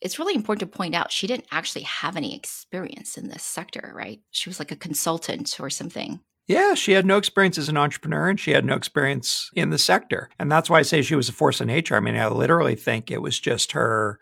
it's 0.00 0.18
really 0.18 0.34
important 0.34 0.60
to 0.60 0.76
point 0.76 0.94
out 0.94 1.12
she 1.12 1.26
didn't 1.26 1.46
actually 1.52 1.82
have 1.82 2.16
any 2.16 2.34
experience 2.34 3.18
in 3.18 3.28
this 3.28 3.42
sector, 3.42 3.92
right? 3.94 4.20
She 4.30 4.48
was 4.48 4.58
like 4.58 4.72
a 4.72 4.76
consultant 4.76 5.60
or 5.60 5.68
something. 5.68 6.20
Yeah, 6.50 6.74
she 6.74 6.90
had 6.90 7.06
no 7.06 7.16
experience 7.16 7.58
as 7.58 7.68
an 7.68 7.76
entrepreneur 7.76 8.28
and 8.28 8.40
she 8.40 8.50
had 8.50 8.64
no 8.64 8.74
experience 8.74 9.52
in 9.54 9.70
the 9.70 9.78
sector. 9.78 10.30
And 10.36 10.50
that's 10.50 10.68
why 10.68 10.80
I 10.80 10.82
say 10.82 11.00
she 11.00 11.14
was 11.14 11.28
a 11.28 11.32
force 11.32 11.60
of 11.60 11.68
nature. 11.68 11.94
I 11.94 12.00
mean, 12.00 12.16
I 12.16 12.26
literally 12.26 12.74
think 12.74 13.08
it 13.08 13.22
was 13.22 13.38
just 13.38 13.70
her, 13.70 14.18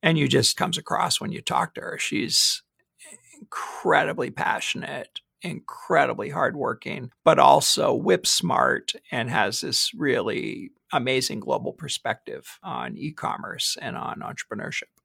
and 0.00 0.16
you 0.16 0.28
just 0.28 0.56
comes 0.56 0.78
across 0.78 1.20
when 1.20 1.32
you 1.32 1.42
talk 1.42 1.74
to 1.74 1.80
her. 1.80 1.98
She's 1.98 2.62
incredibly 3.40 4.30
passionate, 4.30 5.18
incredibly 5.42 6.30
hardworking, 6.30 7.10
but 7.24 7.40
also 7.40 7.92
whip 7.92 8.28
smart 8.28 8.92
and 9.10 9.28
has 9.28 9.62
this 9.62 9.90
really 9.92 10.70
amazing 10.92 11.40
global 11.40 11.72
perspective 11.72 12.60
on 12.62 12.96
e 12.96 13.10
commerce 13.10 13.76
and 13.82 13.96
on 13.96 14.20
entrepreneurship. 14.20 14.95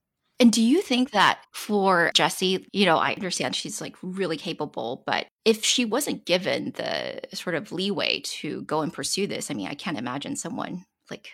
And 0.42 0.52
do 0.52 0.60
you 0.64 0.82
think 0.82 1.12
that 1.12 1.42
for 1.54 2.10
Jessie, 2.16 2.68
you 2.74 2.88
know, 2.88 2.98
I 2.98 3.14
understand 3.14 3.56
she's 3.56 3.80
like 3.80 3.96
really 4.02 4.38
capable, 4.38 5.04
but 5.06 5.28
if 5.46 5.64
she 5.64 5.86
wasn't 5.86 6.26
given 6.26 6.72
the 6.72 7.22
sort 7.36 7.54
of 7.56 7.72
leeway 7.72 8.22
to 8.22 8.64
go 8.64 8.82
and 8.82 8.92
pursue 8.92 9.28
this, 9.28 9.52
I 9.52 9.54
mean, 9.54 9.68
I 9.68 9.76
can't 9.76 10.00
imagine 10.00 10.36
someone 10.36 10.84
like 11.12 11.30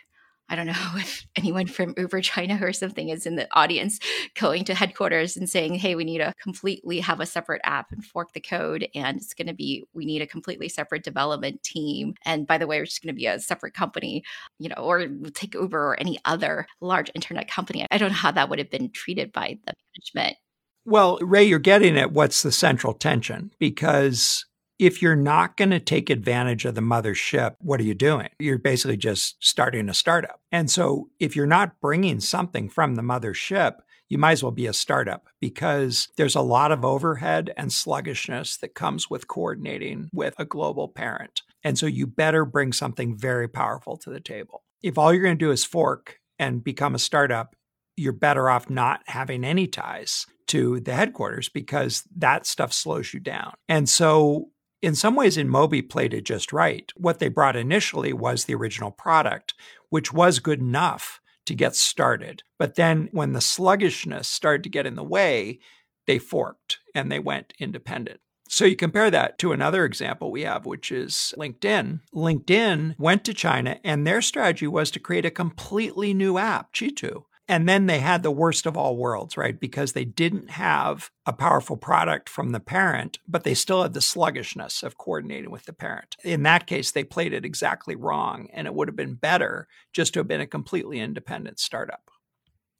I 0.49 0.55
don't 0.55 0.67
know 0.67 0.73
if 0.95 1.25
anyone 1.35 1.67
from 1.67 1.93
Uber 1.97 2.21
China 2.21 2.59
or 2.61 2.73
something 2.73 3.09
is 3.09 3.25
in 3.25 3.35
the 3.35 3.47
audience 3.51 3.99
going 4.35 4.65
to 4.65 4.75
headquarters 4.75 5.37
and 5.37 5.49
saying, 5.49 5.75
hey, 5.75 5.95
we 5.95 6.05
need 6.05 6.19
to 6.19 6.33
completely 6.41 6.99
have 6.99 7.19
a 7.19 7.25
separate 7.25 7.61
app 7.63 7.91
and 7.91 8.03
fork 8.03 8.33
the 8.33 8.39
code. 8.39 8.87
And 8.95 9.17
it's 9.17 9.33
going 9.33 9.47
to 9.47 9.53
be, 9.53 9.83
we 9.93 10.05
need 10.05 10.21
a 10.21 10.27
completely 10.27 10.69
separate 10.69 11.03
development 11.03 11.63
team. 11.63 12.13
And 12.25 12.47
by 12.47 12.57
the 12.57 12.67
way, 12.67 12.79
we're 12.79 12.85
just 12.85 13.03
going 13.03 13.13
to 13.13 13.17
be 13.17 13.27
a 13.27 13.39
separate 13.39 13.73
company, 13.73 14.23
you 14.59 14.69
know, 14.69 14.75
or 14.75 15.07
take 15.33 15.53
Uber 15.53 15.79
or 15.79 15.99
any 15.99 16.19
other 16.25 16.67
large 16.81 17.11
internet 17.15 17.49
company. 17.49 17.85
I 17.91 17.97
don't 17.97 18.09
know 18.09 18.15
how 18.15 18.31
that 18.31 18.49
would 18.49 18.59
have 18.59 18.69
been 18.71 18.91
treated 18.91 19.31
by 19.31 19.59
the 19.65 19.73
management. 19.95 20.37
Well, 20.85 21.17
Rui, 21.21 21.41
you're 21.41 21.59
getting 21.59 21.97
at 21.97 22.13
what's 22.13 22.43
the 22.43 22.51
central 22.51 22.93
tension 22.93 23.51
because 23.59 24.45
if 24.79 25.01
you're 25.01 25.15
not 25.15 25.57
going 25.57 25.71
to 25.71 25.79
take 25.79 26.09
advantage 26.09 26.65
of 26.65 26.75
the 26.75 26.81
mothership, 26.81 27.55
what 27.59 27.79
are 27.79 27.85
you 27.85 27.95
doing? 27.95 28.29
You're 28.39 28.59
basically 28.59 28.97
just 28.97 29.37
starting 29.39 29.89
a 29.89 29.93
startup. 29.93 30.41
And 30.51 30.69
so 30.69 31.09
if 31.19 31.35
you're 31.35 31.47
not 31.47 31.79
bringing 31.81 32.19
something 32.19 32.69
from 32.69 32.95
the 32.95 33.01
mothership, 33.01 33.77
you 34.09 34.17
might 34.17 34.33
as 34.33 34.43
well 34.43 34.51
be 34.51 34.67
a 34.67 34.73
startup 34.73 35.27
because 35.41 36.09
there's 36.17 36.35
a 36.35 36.41
lot 36.41 36.71
of 36.71 36.85
overhead 36.85 37.53
and 37.57 37.73
sluggishness 37.73 38.57
that 38.57 38.75
comes 38.75 39.09
with 39.09 39.27
coordinating 39.27 40.09
with 40.13 40.35
a 40.37 40.45
global 40.45 40.87
parent. 40.87 41.41
And 41.63 41.77
so 41.77 41.85
you 41.87 42.07
better 42.07 42.45
bring 42.45 42.71
something 42.71 43.17
very 43.17 43.49
powerful 43.49 43.97
to 43.97 44.09
the 44.09 44.19
table. 44.19 44.63
If 44.81 44.97
all 44.97 45.11
you're 45.11 45.23
going 45.23 45.37
to 45.37 45.45
do 45.45 45.51
is 45.51 45.65
fork 45.65 46.19
and 46.39 46.63
become 46.63 46.95
a 46.95 46.99
startup, 46.99 47.55
you're 47.97 48.13
better 48.13 48.49
off 48.49 48.69
not 48.69 49.01
having 49.07 49.43
any 49.43 49.67
ties 49.67 50.27
to 50.47 50.79
the 50.79 50.93
headquarters 50.93 51.49
because 51.49 52.03
that 52.15 52.45
stuff 52.45 52.71
slows 52.71 53.13
you 53.13 53.19
down. 53.19 53.53
And 53.67 53.89
so 53.89 54.51
in 54.81 54.95
some 54.95 55.15
ways, 55.15 55.37
in 55.37 55.47
InMobi 55.47 55.87
played 55.87 56.13
it 56.13 56.23
just 56.23 56.53
right. 56.53 56.91
What 56.95 57.19
they 57.19 57.29
brought 57.29 57.55
initially 57.55 58.13
was 58.13 58.45
the 58.45 58.55
original 58.55 58.91
product, 58.91 59.53
which 59.89 60.13
was 60.13 60.39
good 60.39 60.59
enough 60.59 61.19
to 61.45 61.55
get 61.55 61.75
started. 61.75 62.43
But 62.59 62.75
then 62.75 63.09
when 63.11 63.33
the 63.33 63.41
sluggishness 63.41 64.27
started 64.27 64.63
to 64.63 64.69
get 64.69 64.85
in 64.85 64.95
the 64.95 65.03
way, 65.03 65.59
they 66.05 66.19
forked 66.19 66.79
and 66.93 67.11
they 67.11 67.19
went 67.19 67.53
independent. 67.59 68.19
So 68.49 68.65
you 68.65 68.75
compare 68.75 69.11
that 69.11 69.37
to 69.39 69.51
another 69.51 69.83
example 69.83 70.31
we 70.31 70.43
have, 70.43 70.65
which 70.65 70.91
is 70.91 71.33
LinkedIn. 71.37 71.99
LinkedIn 72.13 72.95
went 72.97 73.25
to 73.25 73.33
China 73.33 73.79
and 73.83 74.05
their 74.05 74.21
strategy 74.21 74.67
was 74.67 74.89
to 74.91 74.99
create 74.99 75.25
a 75.25 75.31
completely 75.31 76.13
new 76.13 76.37
app, 76.37 76.73
Chitu. 76.73 77.23
And 77.49 77.67
then 77.67 77.85
they 77.85 77.99
had 77.99 78.23
the 78.23 78.31
worst 78.31 78.65
of 78.65 78.75
all 78.75 78.97
worlds, 78.97 79.37
right? 79.37 79.57
Because 79.57 79.93
they 79.93 80.03
didn't 80.03 80.51
have 80.51 81.11
a 81.25 81.31
powerful 81.31 81.77
product 81.77 82.27
from 82.27 82.51
the 82.51 82.59
parent, 82.59 83.19
but 83.27 83.43
they 83.43 83.53
still 83.53 83.83
had 83.83 83.93
the 83.93 84.01
sluggishness 84.01 84.83
of 84.83 84.97
coordinating 84.97 85.49
with 85.49 85.65
the 85.65 85.73
parent. 85.73 86.17
In 86.23 86.43
that 86.43 86.67
case, 86.67 86.91
they 86.91 87.05
played 87.05 87.33
it 87.33 87.45
exactly 87.45 87.95
wrong. 87.95 88.49
And 88.51 88.67
it 88.67 88.73
would 88.73 88.89
have 88.89 88.97
been 88.97 89.13
better 89.13 89.67
just 89.93 90.13
to 90.13 90.19
have 90.19 90.27
been 90.27 90.41
a 90.41 90.47
completely 90.47 90.99
independent 90.99 91.59
startup. 91.59 92.11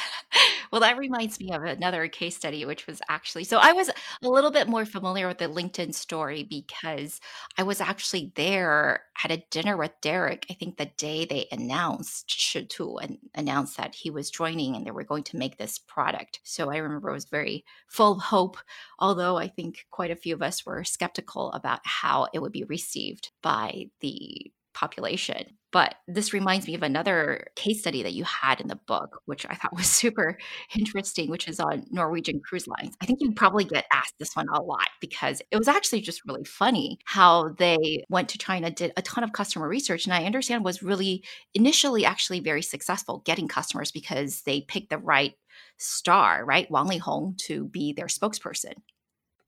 Well, 0.71 0.82
that 0.82 0.97
reminds 0.97 1.39
me 1.39 1.51
of 1.51 1.63
another 1.63 2.08
case 2.08 2.36
study, 2.36 2.65
which 2.65 2.86
was 2.88 3.01
actually 3.10 3.43
so 3.43 3.58
I 3.58 3.73
was 3.73 3.89
a 3.89 4.27
little 4.29 4.51
bit 4.51 4.67
more 4.67 4.86
familiar 4.86 5.27
with 5.27 5.39
the 5.39 5.45
LinkedIn 5.45 5.93
story 5.93 6.43
because 6.43 7.19
I 7.58 7.63
was 7.63 7.82
actually 7.82 8.32
there 8.36 9.03
at 9.23 9.32
a 9.32 9.43
dinner 9.49 9.77
with 9.77 9.91
Derek. 10.01 10.45
I 10.49 10.53
think 10.53 10.77
the 10.77 10.91
day 10.97 11.25
they 11.25 11.47
announced 11.51 12.29
Chitu 12.29 13.01
and 13.01 13.17
announced 13.36 13.77
that 13.77 13.95
he 13.95 14.10
was 14.12 14.29
joining 14.29 14.75
and 14.75 14.86
they 14.86 14.91
were 14.91 15.03
going 15.03 15.23
to 15.23 15.38
make 15.38 15.58
this 15.58 15.79
product. 15.79 16.39
So 16.43 16.69
I 16.71 16.77
remember 16.77 17.10
I 17.10 17.13
was 17.13 17.25
very 17.25 17.65
full 17.88 18.13
of 18.13 18.21
hope, 18.23 18.58
although 18.99 19.38
I 19.38 19.47
think 19.47 19.86
quite 19.89 20.12
a 20.12 20.15
few 20.15 20.36
of 20.36 20.41
us 20.41 20.65
were 20.65 20.84
skeptical 20.84 21.51
about 21.53 21.82
how 21.84 22.27
it 22.34 22.39
would 22.39 22.51
be 22.51 22.63
received 22.63 23.32
by 23.41 23.88
the 24.01 24.51
population. 24.73 25.58
But 25.71 25.95
this 26.08 26.34
reminds 26.34 26.65
me 26.65 26.73
of 26.73 26.82
another 26.82 27.47
case 27.55 27.82
study 27.82 28.01
that 28.01 28.13
you 28.13 28.23
had 28.23 28.60
in 28.60 28.67
the 28.67 28.79
book, 28.88 29.21
which 29.25 29.45
I 29.47 29.53
thought 29.53 29.73
was 29.77 29.88
super 29.88 30.38
interesting, 30.75 31.29
which 31.29 31.47
is 31.47 31.60
on 31.60 31.86
Norwegian 31.91 32.39
Cruise 32.39 32.67
Lines. 32.67 32.95
I 33.01 33.05
think 33.05 33.19
you 33.21 33.32
probably 33.32 33.65
get 33.65 33.86
asked 33.93 34.15
this 34.19 34.36
one 34.36 34.47
a 34.53 34.62
lot 34.62 34.89
because 34.99 35.41
it 35.51 35.58
was 35.58 35.67
actually 35.67 36.01
just 36.01 36.25
really 36.25 36.43
funny 36.43 36.97
how 37.05 37.49
they 37.58 38.03
went 38.10 38.29
to 38.29 38.38
China, 38.38 38.71
did 38.71 38.93
a 38.97 39.01
ton 39.01 39.23
of 39.23 39.34
customer 39.34 39.67
research, 39.67 40.05
and 40.05 40.13
I 40.13 40.25
understand 40.25 40.63
was 40.63 40.82
really 40.82 41.23
initially 41.53 42.05
actually 42.05 42.39
very 42.39 42.63
successful 42.63 43.21
getting 43.25 43.47
customers 43.47 43.91
because 43.91 44.41
they 44.41 44.62
picked 44.62 44.89
the 44.89 44.97
right 44.97 45.36
star, 45.77 46.43
right? 46.45 46.69
Wang 46.71 46.88
Lihong 46.88 47.38
to 47.45 47.65
be 47.65 47.93
their 47.93 48.08
spokesperson. 48.08 48.73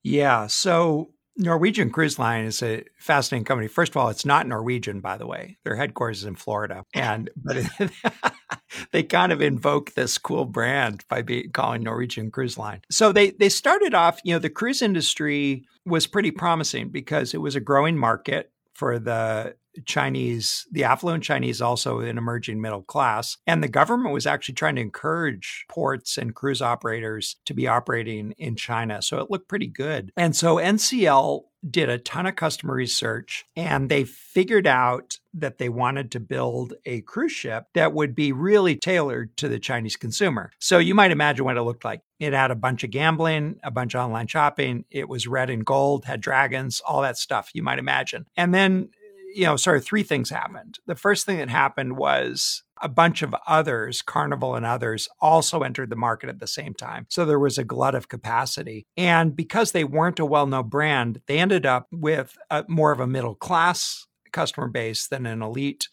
Yeah. 0.02 0.46
So 0.48 1.10
Norwegian 1.36 1.90
Cruise 1.90 2.18
Line 2.18 2.44
is 2.44 2.62
a 2.62 2.84
fascinating 2.98 3.44
company. 3.44 3.68
First 3.68 3.92
of 3.92 3.96
all, 3.96 4.08
it's 4.08 4.26
not 4.26 4.46
Norwegian, 4.46 5.00
by 5.00 5.16
the 5.16 5.26
way. 5.26 5.58
Their 5.64 5.76
headquarters 5.76 6.18
is 6.18 6.24
in 6.24 6.34
Florida, 6.34 6.84
and 6.94 7.30
but 7.36 7.66
they 8.92 9.02
kind 9.02 9.32
of 9.32 9.40
invoke 9.40 9.94
this 9.94 10.18
cool 10.18 10.44
brand 10.44 11.04
by 11.08 11.22
be, 11.22 11.48
calling 11.48 11.82
Norwegian 11.82 12.30
Cruise 12.30 12.58
Line. 12.58 12.82
So 12.90 13.12
they 13.12 13.30
they 13.30 13.48
started 13.48 13.94
off. 13.94 14.20
You 14.24 14.34
know, 14.34 14.38
the 14.38 14.50
cruise 14.50 14.82
industry 14.82 15.64
was 15.86 16.06
pretty 16.06 16.30
promising 16.30 16.90
because 16.90 17.34
it 17.34 17.40
was 17.40 17.56
a 17.56 17.60
growing 17.60 17.96
market 17.96 18.52
for 18.74 18.98
the 18.98 19.56
Chinese, 19.86 20.66
the 20.70 20.84
affluent 20.84 21.24
Chinese, 21.24 21.60
also 21.60 22.00
an 22.00 22.18
emerging 22.18 22.60
middle 22.60 22.82
class. 22.82 23.36
And 23.46 23.62
the 23.62 23.68
government 23.68 24.14
was 24.14 24.26
actually 24.26 24.54
trying 24.54 24.76
to 24.76 24.82
encourage 24.82 25.64
ports 25.68 26.18
and 26.18 26.34
cruise 26.34 26.62
operators 26.62 27.36
to 27.46 27.54
be 27.54 27.66
operating 27.66 28.32
in 28.38 28.56
China. 28.56 29.02
So 29.02 29.18
it 29.18 29.30
looked 29.30 29.48
pretty 29.48 29.68
good. 29.68 30.12
And 30.16 30.34
so 30.36 30.56
NCL 30.56 31.42
did 31.68 31.88
a 31.88 31.98
ton 31.98 32.26
of 32.26 32.34
customer 32.34 32.74
research 32.74 33.44
and 33.54 33.88
they 33.88 34.04
figured 34.04 34.66
out 34.66 35.18
that 35.32 35.58
they 35.58 35.68
wanted 35.68 36.10
to 36.10 36.20
build 36.20 36.74
a 36.84 37.00
cruise 37.02 37.32
ship 37.32 37.66
that 37.74 37.92
would 37.92 38.14
be 38.14 38.32
really 38.32 38.76
tailored 38.76 39.36
to 39.36 39.48
the 39.48 39.60
Chinese 39.60 39.96
consumer. 39.96 40.50
So 40.58 40.78
you 40.78 40.94
might 40.94 41.12
imagine 41.12 41.44
what 41.44 41.56
it 41.56 41.62
looked 41.62 41.84
like. 41.84 42.02
It 42.18 42.32
had 42.32 42.50
a 42.50 42.56
bunch 42.56 42.84
of 42.84 42.90
gambling, 42.90 43.60
a 43.62 43.70
bunch 43.70 43.94
of 43.94 44.04
online 44.04 44.26
shopping. 44.26 44.84
It 44.90 45.08
was 45.08 45.28
red 45.28 45.50
and 45.50 45.64
gold, 45.64 46.04
had 46.04 46.20
dragons, 46.20 46.80
all 46.80 47.02
that 47.02 47.16
stuff 47.16 47.50
you 47.54 47.62
might 47.62 47.78
imagine. 47.78 48.26
And 48.36 48.52
then 48.52 48.90
you 49.34 49.44
know, 49.44 49.56
sorry, 49.56 49.80
three 49.80 50.02
things 50.02 50.30
happened. 50.30 50.78
The 50.86 50.94
first 50.94 51.26
thing 51.26 51.38
that 51.38 51.48
happened 51.48 51.96
was 51.96 52.62
a 52.80 52.88
bunch 52.88 53.22
of 53.22 53.34
others, 53.46 54.02
Carnival 54.02 54.56
and 54.56 54.66
others, 54.66 55.08
also 55.20 55.62
entered 55.62 55.90
the 55.90 55.96
market 55.96 56.28
at 56.28 56.40
the 56.40 56.46
same 56.46 56.74
time. 56.74 57.06
So 57.08 57.24
there 57.24 57.38
was 57.38 57.58
a 57.58 57.64
glut 57.64 57.94
of 57.94 58.08
capacity. 58.08 58.86
And 58.96 59.36
because 59.36 59.72
they 59.72 59.84
weren't 59.84 60.18
a 60.18 60.26
well 60.26 60.46
known 60.46 60.68
brand, 60.68 61.20
they 61.26 61.38
ended 61.38 61.64
up 61.64 61.86
with 61.92 62.36
a, 62.50 62.64
more 62.68 62.92
of 62.92 63.00
a 63.00 63.06
middle 63.06 63.36
class 63.36 64.06
customer 64.32 64.68
base 64.68 65.06
than 65.06 65.26
an 65.26 65.42
elite 65.42 65.88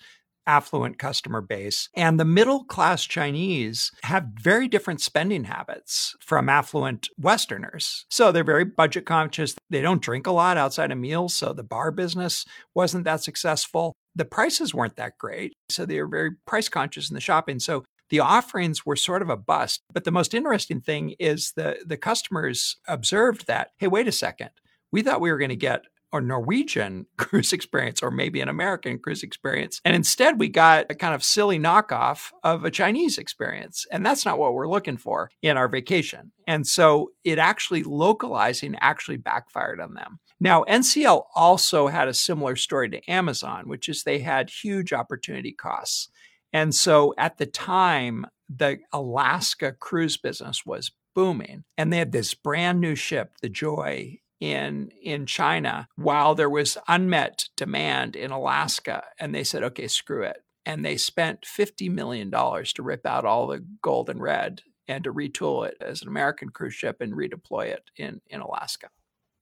affluent 0.49 0.97
customer 0.97 1.41
base. 1.41 1.89
And 1.95 2.19
the 2.19 2.25
middle 2.25 2.63
class 2.63 3.03
Chinese 3.03 3.91
have 4.03 4.31
very 4.41 4.67
different 4.67 4.99
spending 4.99 5.43
habits 5.43 6.15
from 6.19 6.49
affluent 6.49 7.07
Westerners. 7.19 8.05
So 8.09 8.31
they're 8.31 8.43
very 8.43 8.65
budget 8.65 9.05
conscious. 9.05 9.55
They 9.69 9.81
don't 9.81 10.01
drink 10.01 10.25
a 10.25 10.31
lot 10.31 10.57
outside 10.57 10.91
of 10.91 10.97
meals. 10.97 11.35
So 11.35 11.53
the 11.53 11.63
bar 11.63 11.91
business 11.91 12.45
wasn't 12.73 13.05
that 13.05 13.21
successful. 13.23 13.93
The 14.15 14.25
prices 14.25 14.73
weren't 14.73 14.95
that 14.95 15.19
great. 15.19 15.53
So 15.69 15.85
they 15.85 16.01
were 16.01 16.07
very 16.07 16.31
price 16.47 16.67
conscious 16.67 17.11
in 17.11 17.13
the 17.13 17.21
shopping. 17.21 17.59
So 17.59 17.85
the 18.09 18.19
offerings 18.19 18.83
were 18.83 18.95
sort 18.95 19.21
of 19.21 19.29
a 19.29 19.37
bust. 19.37 19.81
But 19.93 20.03
the 20.03 20.11
most 20.11 20.33
interesting 20.33 20.81
thing 20.81 21.13
is 21.19 21.53
the, 21.55 21.77
the 21.85 21.97
customers 21.97 22.77
observed 22.87 23.45
that, 23.45 23.69
hey, 23.77 23.87
wait 23.87 24.07
a 24.07 24.11
second. 24.11 24.49
We 24.91 25.03
thought 25.03 25.21
we 25.21 25.31
were 25.31 25.37
going 25.37 25.49
to 25.49 25.55
get 25.55 25.83
or 26.11 26.21
Norwegian 26.21 27.05
cruise 27.17 27.53
experience 27.53 28.01
or 28.01 28.11
maybe 28.11 28.41
an 28.41 28.49
American 28.49 28.99
cruise 28.99 29.23
experience. 29.23 29.81
And 29.85 29.95
instead, 29.95 30.39
we 30.39 30.49
got 30.49 30.87
a 30.89 30.95
kind 30.95 31.13
of 31.13 31.23
silly 31.23 31.59
knockoff 31.59 32.31
of 32.43 32.65
a 32.65 32.71
Chinese 32.71 33.17
experience. 33.17 33.85
And 33.91 34.05
that's 34.05 34.25
not 34.25 34.39
what 34.39 34.53
we're 34.53 34.67
looking 34.67 34.97
for 34.97 35.31
in 35.41 35.57
our 35.57 35.67
vacation. 35.67 36.31
And 36.47 36.65
so 36.65 37.11
it 37.23 37.37
actually 37.37 37.83
localizing 37.83 38.75
actually 38.81 39.17
backfired 39.17 39.79
on 39.79 39.93
them. 39.93 40.19
Now, 40.39 40.63
NCL 40.63 41.23
also 41.35 41.87
had 41.87 42.07
a 42.07 42.13
similar 42.13 42.55
story 42.55 42.89
to 42.89 43.11
Amazon, 43.11 43.67
which 43.67 43.89
is 43.89 44.03
they 44.03 44.19
had 44.19 44.49
huge 44.49 44.93
opportunity 44.93 45.51
costs. 45.51 46.09
And 46.53 46.73
so 46.73 47.13
at 47.17 47.37
the 47.37 47.45
time, 47.45 48.25
the 48.49 48.79
Alaska 48.93 49.73
cruise 49.73 50.17
business 50.17 50.65
was 50.65 50.91
booming. 51.13 51.65
And 51.77 51.91
they 51.91 51.97
had 51.97 52.11
this 52.11 52.33
brand 52.33 52.79
new 52.79 52.95
ship, 52.95 53.33
the 53.41 53.49
Joy, 53.49 54.19
in 54.39 54.89
in 55.01 55.25
China 55.25 55.87
while 55.95 56.33
there 56.35 56.49
was 56.49 56.77
unmet 56.87 57.49
demand 57.57 58.15
in 58.15 58.31
Alaska 58.31 59.03
and 59.19 59.35
they 59.35 59.43
said 59.43 59.63
okay 59.63 59.87
screw 59.87 60.23
it 60.23 60.43
and 60.65 60.85
they 60.85 60.97
spent 60.97 61.45
50 61.45 61.89
million 61.89 62.29
dollars 62.29 62.71
to 62.73 62.83
rip 62.83 63.05
out 63.05 63.25
all 63.25 63.47
the 63.47 63.65
gold 63.81 64.09
and 64.09 64.21
red 64.21 64.61
and 64.87 65.03
to 65.03 65.13
retool 65.13 65.67
it 65.67 65.77
as 65.81 66.01
an 66.01 66.07
American 66.07 66.49
cruise 66.49 66.73
ship 66.73 67.01
and 67.01 67.13
redeploy 67.13 67.65
it 67.65 67.91
in 67.97 68.21
in 68.27 68.41
Alaska. 68.41 68.89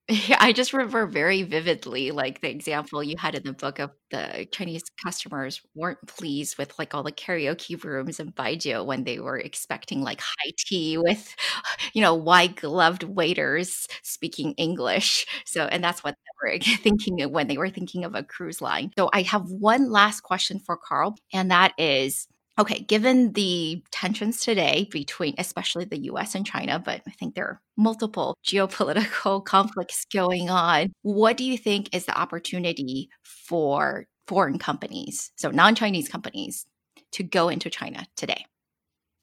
I 0.39 0.54
just 0.54 0.72
remember 0.72 1.06
very 1.06 1.43
vividly, 1.43 2.12
like 2.12 2.39
the 2.41 2.50
example 2.50 3.04
you 3.04 3.15
had 3.17 3.36
in 3.36 3.43
the 3.43 3.52
book 3.54 3.80
of 3.80 3.91
the 4.10 4.48
Chinese 4.52 4.84
customers 5.04 5.62
weren't 5.76 5.98
pleased 6.08 6.58
with 6.58 6.78
like 6.80 6.93
all 6.93 7.04
the 7.04 7.12
karaoke 7.12 7.82
rooms 7.84 8.20
in 8.20 8.32
Baijiu 8.32 8.86
when 8.86 9.04
they 9.04 9.20
were 9.20 9.38
expecting 9.38 10.02
like 10.02 10.22
high 10.22 10.52
tea 10.58 10.98
with, 10.98 11.36
you 11.93 12.02
know, 12.02 12.15
white 12.15 12.56
gloved 12.56 13.04
waiters 13.04 13.86
speaking 14.02 14.54
English. 14.54 15.26
So, 15.46 15.65
and 15.65 15.84
that's 15.84 16.04
what 16.04 16.15
they 16.15 16.52
were 16.54 16.60
thinking 16.78 17.22
of 17.22 17.32
when 17.32 17.48
they 17.48 17.58
were 17.58 17.70
thinking 17.70 18.06
of 18.06 18.15
a 18.15 18.24
cruise 18.24 18.62
line. 18.62 18.91
So, 18.98 19.10
I 19.13 19.24
have 19.24 19.50
one 19.50 19.91
last 19.91 20.22
question 20.22 20.60
for 20.60 20.78
Karl, 20.78 21.15
and 21.34 21.52
that 21.52 21.74
is 21.78 22.28
Okay, 22.60 22.80
given 22.80 23.34
the 23.34 23.84
tensions 23.91 24.39
today 24.41 24.88
between 24.91 25.36
especially 25.38 25.86
the 25.86 26.06
US 26.06 26.34
and 26.34 26.46
China, 26.46 26.80
but 26.84 27.02
I 27.08 27.12
think 27.12 27.36
there 27.36 27.46
are 27.46 27.62
multiple 27.78 28.36
geopolitical 28.46 29.43
conflicts 29.46 30.06
going 30.12 30.50
on, 30.50 30.91
what 31.04 31.38
do 31.38 31.43
you 31.43 31.58
think 31.58 31.93
is 31.93 32.06
the 32.06 32.17
opportunity 32.17 33.10
for 33.24 34.06
foreign 34.28 34.58
companies, 34.58 35.32
so 35.36 35.52
non 35.52 35.76
Chinese 35.76 36.10
companies, 36.10 36.65
to 37.12 37.24
go 37.24 37.50
into 37.50 37.70
China 37.70 38.08
today? 38.15 38.46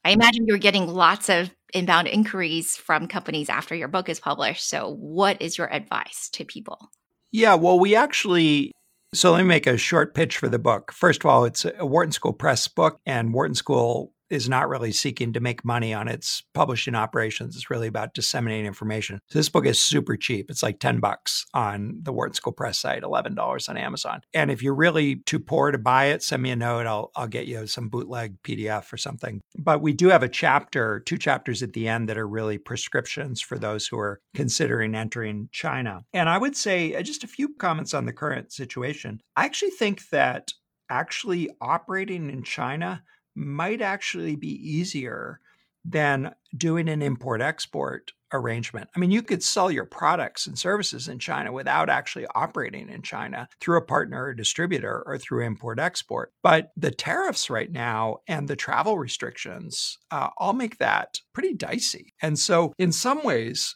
I 0.05 0.11
imagine 0.11 0.45
you're 0.45 0.57
getting 0.57 0.87
lots 0.87 1.29
of 1.29 1.49
inbound 1.73 2.07
inquiries 2.07 2.77
from 2.77 3.07
companies 3.07 3.49
after 3.49 3.75
your 3.75 3.87
book 3.87 4.07
is 4.07 4.19
published. 4.19 4.69
So, 4.69 4.95
what 4.95 5.41
is 5.41 5.57
your 5.57 5.71
advice 5.73 6.29
to 6.33 6.45
people? 6.45 6.91
Yeah, 7.31 7.55
well, 7.55 7.79
we 7.79 7.95
actually 7.95 8.71
so 9.15 9.31
let 9.31 9.39
me 9.39 9.47
make 9.47 9.67
a 9.67 9.77
short 9.77 10.13
pitch 10.13 10.37
for 10.37 10.47
the 10.49 10.59
book. 10.59 10.91
First 10.91 11.23
of 11.23 11.29
all, 11.29 11.45
it's 11.45 11.65
a 11.65 11.85
Wharton 11.85 12.11
School 12.11 12.33
Press 12.33 12.67
book, 12.67 12.99
and 13.05 13.33
Wharton 13.33 13.55
School 13.55 14.11
is 14.35 14.49
not 14.49 14.69
really 14.69 14.91
seeking 14.91 15.33
to 15.33 15.39
make 15.39 15.65
money 15.65 15.93
on 15.93 16.07
its 16.07 16.43
publishing 16.53 16.93
operations. 16.93 17.55
It's 17.55 17.69
really 17.69 17.87
about 17.87 18.13
disseminating 18.13 18.65
information. 18.65 19.19
So 19.29 19.39
this 19.39 19.49
book 19.49 19.65
is 19.65 19.83
super 19.83 20.15
cheap. 20.15 20.51
It's 20.51 20.61
like 20.61 20.79
10 20.79 20.99
bucks 20.99 21.45
on 21.53 21.99
the 22.03 22.13
Wharton 22.13 22.35
School 22.35 22.53
Press 22.53 22.77
site, 22.77 23.03
$11 23.03 23.69
on 23.69 23.77
Amazon. 23.77 24.21
And 24.33 24.51
if 24.51 24.61
you're 24.61 24.75
really 24.75 25.17
too 25.17 25.39
poor 25.39 25.71
to 25.71 25.77
buy 25.77 26.05
it, 26.05 26.21
send 26.21 26.43
me 26.43 26.51
a 26.51 26.55
note. 26.55 26.85
I'll, 26.85 27.11
I'll 27.15 27.27
get 27.27 27.47
you 27.47 27.65
some 27.67 27.89
bootleg 27.89 28.41
PDF 28.43 28.91
or 28.93 28.97
something. 28.97 29.41
But 29.57 29.81
we 29.81 29.93
do 29.93 30.09
have 30.09 30.23
a 30.23 30.29
chapter, 30.29 30.99
two 30.99 31.17
chapters 31.17 31.63
at 31.63 31.73
the 31.73 31.87
end 31.87 32.09
that 32.09 32.17
are 32.17 32.27
really 32.27 32.57
prescriptions 32.57 33.41
for 33.41 33.57
those 33.57 33.87
who 33.87 33.97
are 33.97 34.19
considering 34.35 34.93
entering 34.95 35.49
China. 35.51 36.03
And 36.13 36.29
I 36.29 36.37
would 36.37 36.55
say 36.55 36.93
uh, 36.93 37.01
just 37.01 37.23
a 37.23 37.27
few 37.27 37.55
comments 37.55 37.93
on 37.93 38.05
the 38.05 38.13
current 38.13 38.51
situation. 38.51 39.21
I 39.35 39.45
actually 39.45 39.71
think 39.71 40.09
that 40.09 40.51
actually 40.89 41.49
operating 41.61 42.29
in 42.29 42.43
China 42.43 43.03
might 43.35 43.81
actually 43.81 44.35
be 44.35 44.49
easier 44.49 45.39
than 45.83 46.33
doing 46.57 46.89
an 46.89 47.01
import 47.01 47.41
export 47.41 48.11
arrangement. 48.33 48.89
I 48.95 48.99
mean, 48.99 49.11
you 49.11 49.21
could 49.21 49.43
sell 49.43 49.69
your 49.69 49.85
products 49.85 50.47
and 50.47 50.57
services 50.57 51.07
in 51.07 51.19
China 51.19 51.51
without 51.51 51.89
actually 51.89 52.25
operating 52.33 52.89
in 52.89 53.01
China 53.01 53.47
through 53.61 53.77
a 53.77 53.85
partner 53.85 54.25
or 54.25 54.33
distributor 54.33 55.03
or 55.05 55.17
through 55.17 55.45
import 55.45 55.79
export. 55.79 56.33
But 56.41 56.71
the 56.75 56.91
tariffs 56.91 57.49
right 57.49 57.71
now 57.71 58.17
and 58.27 58.47
the 58.47 58.55
travel 58.55 58.97
restrictions 58.97 59.97
uh, 60.11 60.29
all 60.37 60.53
make 60.53 60.79
that 60.79 61.19
pretty 61.33 61.53
dicey. 61.53 62.13
And 62.21 62.37
so, 62.37 62.73
in 62.77 62.91
some 62.91 63.23
ways, 63.23 63.75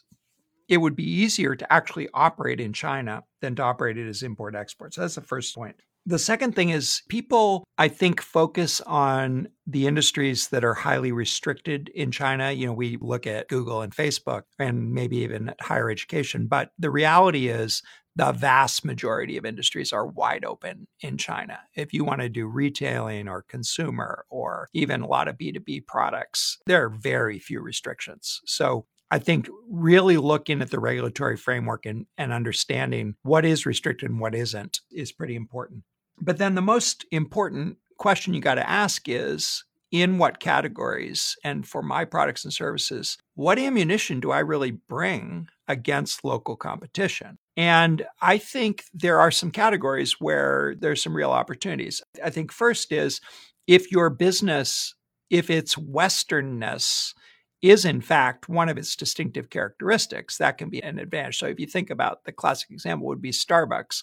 it 0.68 0.78
would 0.78 0.94
be 0.94 1.10
easier 1.10 1.56
to 1.56 1.72
actually 1.72 2.08
operate 2.14 2.60
in 2.60 2.72
China 2.72 3.24
than 3.40 3.56
to 3.56 3.62
operate 3.62 3.98
it 3.98 4.08
as 4.08 4.22
import 4.22 4.54
export. 4.54 4.94
So 4.94 5.00
that's 5.00 5.16
the 5.16 5.20
first 5.20 5.54
point. 5.54 5.76
The 6.06 6.18
second 6.18 6.54
thing 6.54 6.70
is 6.70 7.02
people, 7.08 7.64
I 7.76 7.88
think, 7.88 8.20
focus 8.20 8.80
on 8.82 9.48
the 9.66 9.86
industries 9.86 10.48
that 10.48 10.64
are 10.64 10.74
highly 10.74 11.12
restricted 11.12 11.90
in 11.90 12.10
China. 12.10 12.50
You 12.50 12.66
know, 12.66 12.72
we 12.72 12.96
look 13.00 13.26
at 13.26 13.48
Google 13.48 13.82
and 13.82 13.94
Facebook 13.94 14.42
and 14.58 14.92
maybe 14.92 15.18
even 15.18 15.54
higher 15.60 15.90
education, 15.90 16.46
but 16.46 16.70
the 16.78 16.90
reality 16.90 17.48
is 17.48 17.82
the 18.16 18.32
vast 18.32 18.84
majority 18.84 19.36
of 19.36 19.44
industries 19.44 19.92
are 19.92 20.06
wide 20.06 20.44
open 20.44 20.88
in 21.00 21.16
China. 21.16 21.60
If 21.74 21.92
you 21.92 22.04
want 22.04 22.22
to 22.22 22.28
do 22.28 22.46
retailing 22.46 23.28
or 23.28 23.42
consumer 23.42 24.24
or 24.28 24.68
even 24.72 25.02
a 25.02 25.06
lot 25.06 25.28
of 25.28 25.38
B2B 25.38 25.86
products, 25.86 26.58
there 26.66 26.84
are 26.84 26.90
very 26.90 27.38
few 27.38 27.60
restrictions. 27.60 28.40
So 28.46 28.86
I 29.10 29.18
think 29.18 29.48
really 29.68 30.16
looking 30.16 30.62
at 30.62 30.70
the 30.70 30.80
regulatory 30.80 31.36
framework 31.36 31.86
and, 31.86 32.06
and 32.16 32.32
understanding 32.32 33.16
what 33.22 33.44
is 33.44 33.66
restricted 33.66 34.10
and 34.10 34.20
what 34.20 34.34
isn't 34.34 34.80
is 34.92 35.12
pretty 35.12 35.34
important. 35.34 35.82
But 36.20 36.38
then 36.38 36.54
the 36.54 36.62
most 36.62 37.04
important 37.10 37.78
question 37.98 38.34
you 38.34 38.40
got 38.40 38.54
to 38.54 38.68
ask 38.68 39.08
is 39.08 39.64
in 39.90 40.18
what 40.18 40.38
categories 40.38 41.36
and 41.42 41.66
for 41.66 41.82
my 41.82 42.04
products 42.04 42.44
and 42.44 42.52
services, 42.52 43.18
what 43.34 43.58
ammunition 43.58 44.20
do 44.20 44.30
I 44.30 44.38
really 44.38 44.70
bring 44.70 45.48
against 45.66 46.24
local 46.24 46.56
competition? 46.56 47.38
And 47.56 48.06
I 48.22 48.38
think 48.38 48.84
there 48.94 49.18
are 49.18 49.30
some 49.30 49.50
categories 49.50 50.20
where 50.20 50.74
there's 50.78 51.02
some 51.02 51.16
real 51.16 51.30
opportunities. 51.30 52.02
I 52.24 52.30
think 52.30 52.52
first 52.52 52.92
is 52.92 53.20
if 53.66 53.90
your 53.90 54.10
business, 54.10 54.94
if 55.28 55.50
its 55.50 55.74
Westernness 55.74 57.12
is 57.62 57.84
in 57.84 58.00
fact 58.00 58.48
one 58.48 58.68
of 58.68 58.78
its 58.78 58.96
distinctive 58.96 59.50
characteristics, 59.50 60.38
that 60.38 60.58
can 60.58 60.70
be 60.70 60.82
an 60.82 60.98
advantage. 60.98 61.38
So 61.38 61.46
if 61.46 61.60
you 61.60 61.66
think 61.66 61.90
about 61.90 62.24
the 62.24 62.32
classic 62.32 62.70
example 62.70 63.06
would 63.08 63.22
be 63.22 63.32
Starbucks. 63.32 64.02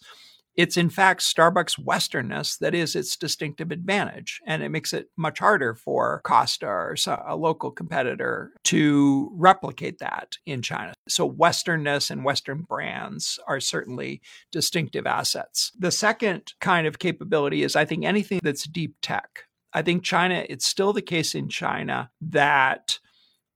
It's 0.56 0.76
in 0.76 0.90
fact 0.90 1.22
Starbucks 1.22 1.80
Westernness 1.80 2.58
that 2.58 2.74
is 2.74 2.96
its 2.96 3.16
distinctive 3.16 3.72
advantage. 3.72 4.42
And 4.48 4.64
it 4.64 4.70
makes 4.70 4.92
it 4.92 5.10
much 5.16 5.38
harder 5.38 5.76
for 5.76 6.22
Costa 6.24 6.66
or 6.66 6.96
a 7.28 7.36
local 7.36 7.70
competitor 7.70 8.54
to 8.66 9.32
replicate 9.36 10.00
that 10.00 10.38
in 10.48 10.64
China. 10.64 10.94
So 11.08 11.30
Westernness 11.30 12.10
and 12.10 12.26
Western 12.26 12.64
brands 12.64 13.40
are 13.48 13.60
certainly 13.60 14.22
distinctive 14.52 15.06
assets. 15.06 15.72
The 15.78 15.92
second 15.92 16.54
kind 16.60 16.88
of 16.88 16.98
capability 16.98 17.62
is 17.62 17.76
I 17.76 17.86
think 17.86 18.04
anything 18.04 18.40
that's 18.42 18.68
deep 18.68 18.96
tech. 19.04 19.44
I 19.74 19.84
think 19.84 20.02
China, 20.02 20.44
it's 20.50 20.66
still 20.66 20.92
the 20.92 21.04
case 21.04 21.36
in 21.36 21.50
China 21.50 22.10
that 22.20 22.98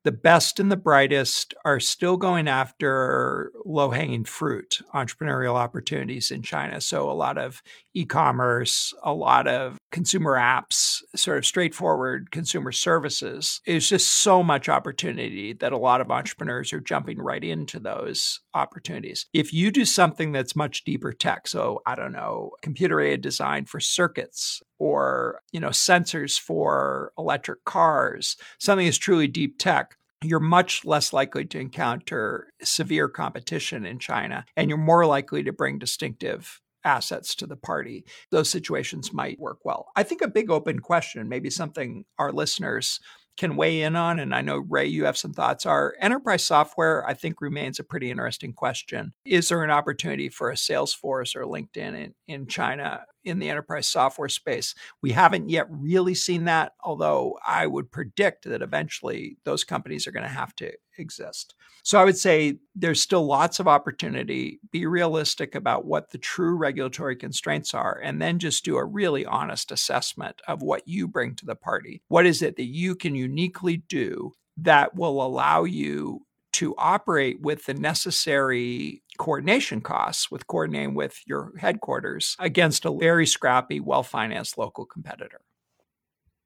the 0.03 0.11
best 0.11 0.59
and 0.59 0.71
the 0.71 0.77
brightest 0.77 1.53
are 1.63 1.79
still 1.79 2.17
going 2.17 2.47
after 2.47 3.51
low 3.65 3.91
hanging 3.91 4.23
fruit 4.23 4.79
entrepreneurial 4.93 5.55
opportunities 5.55 6.31
in 6.31 6.41
China. 6.41 6.81
So, 6.81 7.09
a 7.09 7.13
lot 7.13 7.37
of 7.37 7.61
e 7.93 8.05
commerce, 8.05 8.93
a 9.03 9.13
lot 9.13 9.47
of 9.47 9.77
consumer 9.91 10.37
apps, 10.37 11.01
sort 11.15 11.37
of 11.37 11.45
straightforward 11.45 12.31
consumer 12.31 12.71
services. 12.71 13.61
There's 13.65 13.89
just 13.89 14.07
so 14.07 14.41
much 14.41 14.69
opportunity 14.69 15.53
that 15.53 15.73
a 15.73 15.77
lot 15.77 16.01
of 16.01 16.09
entrepreneurs 16.09 16.73
are 16.73 16.79
jumping 16.79 17.19
right 17.19 17.43
into 17.43 17.79
those 17.79 18.39
opportunities. 18.53 19.25
If 19.33 19.53
you 19.53 19.71
do 19.71 19.85
something 19.85 20.31
that's 20.31 20.55
much 20.55 20.83
deeper 20.83 21.11
tech, 21.13 21.47
so 21.47 21.81
I 21.85 21.95
don't 21.95 22.13
know, 22.13 22.51
computer 22.61 23.01
aided 23.01 23.21
design 23.21 23.65
for 23.65 23.79
circuits 23.79 24.61
or 24.81 25.41
you 25.51 25.59
know 25.59 25.69
sensors 25.69 26.39
for 26.39 27.13
electric 27.17 27.63
cars 27.65 28.35
something 28.57 28.87
is 28.87 28.97
truly 28.97 29.27
deep 29.27 29.59
tech 29.59 29.95
you're 30.23 30.39
much 30.39 30.85
less 30.85 31.13
likely 31.13 31.45
to 31.45 31.59
encounter 31.59 32.53
severe 32.61 33.09
competition 33.09 33.85
in 33.85 33.99
China 33.99 34.45
and 34.55 34.69
you're 34.69 34.77
more 34.77 35.05
likely 35.05 35.43
to 35.43 35.51
bring 35.51 35.79
distinctive 35.79 36.61
assets 36.83 37.35
to 37.35 37.47
the 37.47 37.55
party. 37.55 38.05
Those 38.31 38.49
situations 38.49 39.13
might 39.13 39.39
work 39.39 39.59
well. 39.63 39.87
I 39.95 40.03
think 40.03 40.21
a 40.21 40.27
big 40.27 40.49
open 40.49 40.79
question, 40.79 41.29
maybe 41.29 41.49
something 41.49 42.05
our 42.17 42.31
listeners 42.31 42.99
can 43.37 43.55
weigh 43.55 43.81
in 43.81 43.95
on, 43.95 44.19
and 44.19 44.35
I 44.35 44.41
know 44.41 44.57
Rui, 44.57 44.83
you 44.83 45.05
have 45.05 45.17
some 45.17 45.33
thoughts, 45.33 45.65
are 45.65 45.95
enterprise 45.99 46.43
software, 46.43 47.07
I 47.07 47.13
think 47.13 47.39
remains 47.39 47.79
a 47.79 47.83
pretty 47.83 48.11
interesting 48.11 48.53
question. 48.53 49.13
Is 49.25 49.49
there 49.49 49.63
an 49.63 49.71
opportunity 49.71 50.29
for 50.29 50.51
a 50.51 50.55
Salesforce 50.55 51.35
or 51.35 51.45
LinkedIn 51.45 51.95
in, 51.95 52.13
in 52.27 52.47
China? 52.47 53.05
In 53.23 53.39
the 53.39 53.49
enterprise 53.49 53.87
software 53.87 54.29
space. 54.29 54.75
We 55.01 55.11
haven't 55.11 55.49
yet 55.49 55.67
really 55.69 56.15
seen 56.15 56.45
that, 56.45 56.73
although 56.81 57.37
I 57.45 57.67
would 57.67 57.91
predict 57.91 58.45
that 58.45 58.61
eventually 58.61 59.37
those 59.43 59.63
companies 59.63 60.07
are 60.07 60.11
going 60.11 60.23
to 60.23 60.29
have 60.29 60.55
to 60.57 60.71
exist. 60.97 61.55
So 61.83 61.99
I 61.99 62.05
would 62.05 62.17
say 62.17 62.59
there's 62.75 63.01
still 63.01 63.25
lots 63.25 63.59
of 63.59 63.67
opportunity. 63.67 64.59
Be 64.71 64.85
realistic 64.85 65.55
about 65.55 65.85
what 65.85 66.11
the 66.11 66.17
true 66.17 66.55
regulatory 66.55 67.15
constraints 67.15 67.73
are, 67.73 67.99
and 68.03 68.21
then 68.21 68.39
just 68.39 68.65
do 68.65 68.77
a 68.77 68.85
really 68.85 69.25
honest 69.25 69.71
assessment 69.71 70.41
of 70.47 70.61
what 70.61 70.87
you 70.87 71.07
bring 71.07 71.35
to 71.35 71.45
the 71.45 71.55
party. 71.55 72.01
What 72.07 72.25
is 72.25 72.41
it 72.41 72.55
that 72.57 72.65
you 72.65 72.95
can 72.95 73.15
uniquely 73.15 73.77
do 73.77 74.33
that 74.57 74.95
will 74.95 75.25
allow 75.25 75.63
you 75.63 76.25
to 76.53 76.75
operate 76.77 77.41
with 77.41 77.65
the 77.65 77.73
necessary 77.73 79.01
coordination 79.17 79.81
costs 79.81 80.31
with 80.31 80.47
coordinating 80.47 80.95
with 80.95 81.21
your 81.25 81.53
headquarters 81.57 82.35
against 82.39 82.85
a 82.85 82.91
very 82.91 83.27
scrappy, 83.27 83.79
well 83.79 84.03
financed 84.03 84.57
local 84.57 84.85
competitor. 84.85 85.41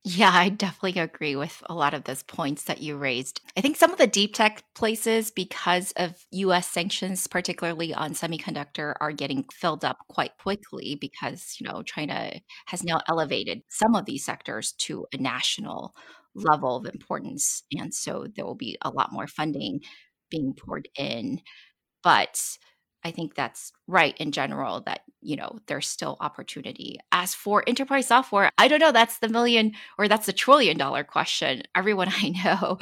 Yeah, 0.08 0.30
I 0.32 0.50
definitely 0.50 1.02
agree 1.02 1.36
with 1.36 1.64
a 1.66 1.74
lot 1.74 1.96
of 1.96 2.04
those 2.04 2.22
points 2.22 2.66
that 2.66 2.80
you 2.80 2.96
raised. 2.96 3.42
I 3.58 3.62
think 3.62 3.76
some 3.76 3.92
of 3.92 3.98
the 3.98 4.06
deep 4.06 4.36
tech 4.36 4.62
places, 4.76 5.32
because 5.32 5.94
of 5.94 6.24
US 6.30 6.68
sanctions, 6.68 7.26
particularly 7.26 7.92
on 7.92 8.14
semiconductor, 8.14 8.94
are 9.02 9.12
getting 9.12 9.46
filled 9.52 9.84
up 9.84 9.98
quite 10.08 10.38
quickly 10.38 10.96
because, 11.02 11.56
you 11.60 11.68
know, 11.68 11.82
China 11.82 12.34
has 12.68 12.84
now 12.84 13.02
elevated 13.10 13.64
some 13.68 13.96
of 13.96 14.06
these 14.06 14.24
sectors 14.24 14.74
to 14.74 15.08
a 15.12 15.18
national 15.18 15.96
level 16.36 16.78
of 16.78 16.94
importance. 16.94 17.64
And 17.78 17.94
so 17.94 18.28
there 18.36 18.46
will 18.46 18.56
be 18.56 18.78
a 18.82 18.90
lot 18.90 19.12
more 19.12 19.28
funding 19.28 19.82
being 20.30 20.54
poured 20.54 20.88
in. 20.98 21.42
But 22.04 22.40
I 23.04 23.12
think 23.12 23.36
that's 23.36 23.72
right 23.88 24.18
in 24.18 24.32
general 24.32 24.82
that, 24.88 25.02
you 25.22 25.36
know, 25.36 25.60
there's 25.68 25.88
still 25.88 26.18
opportunity. 26.22 26.98
As 27.12 27.36
for 27.36 27.64
enterprise 27.68 28.08
software, 28.08 28.50
I 28.58 28.68
don't 28.68 28.80
know. 28.80 28.92
That's 28.92 29.20
the 29.20 29.30
million 29.30 29.74
or 30.00 30.08
that's 30.08 30.26
the 30.26 30.34
trillion 30.34 30.76
dollar 30.76 31.04
question. 31.04 31.62
Everyone 31.76 32.10
I 32.12 32.30
know, 32.44 32.80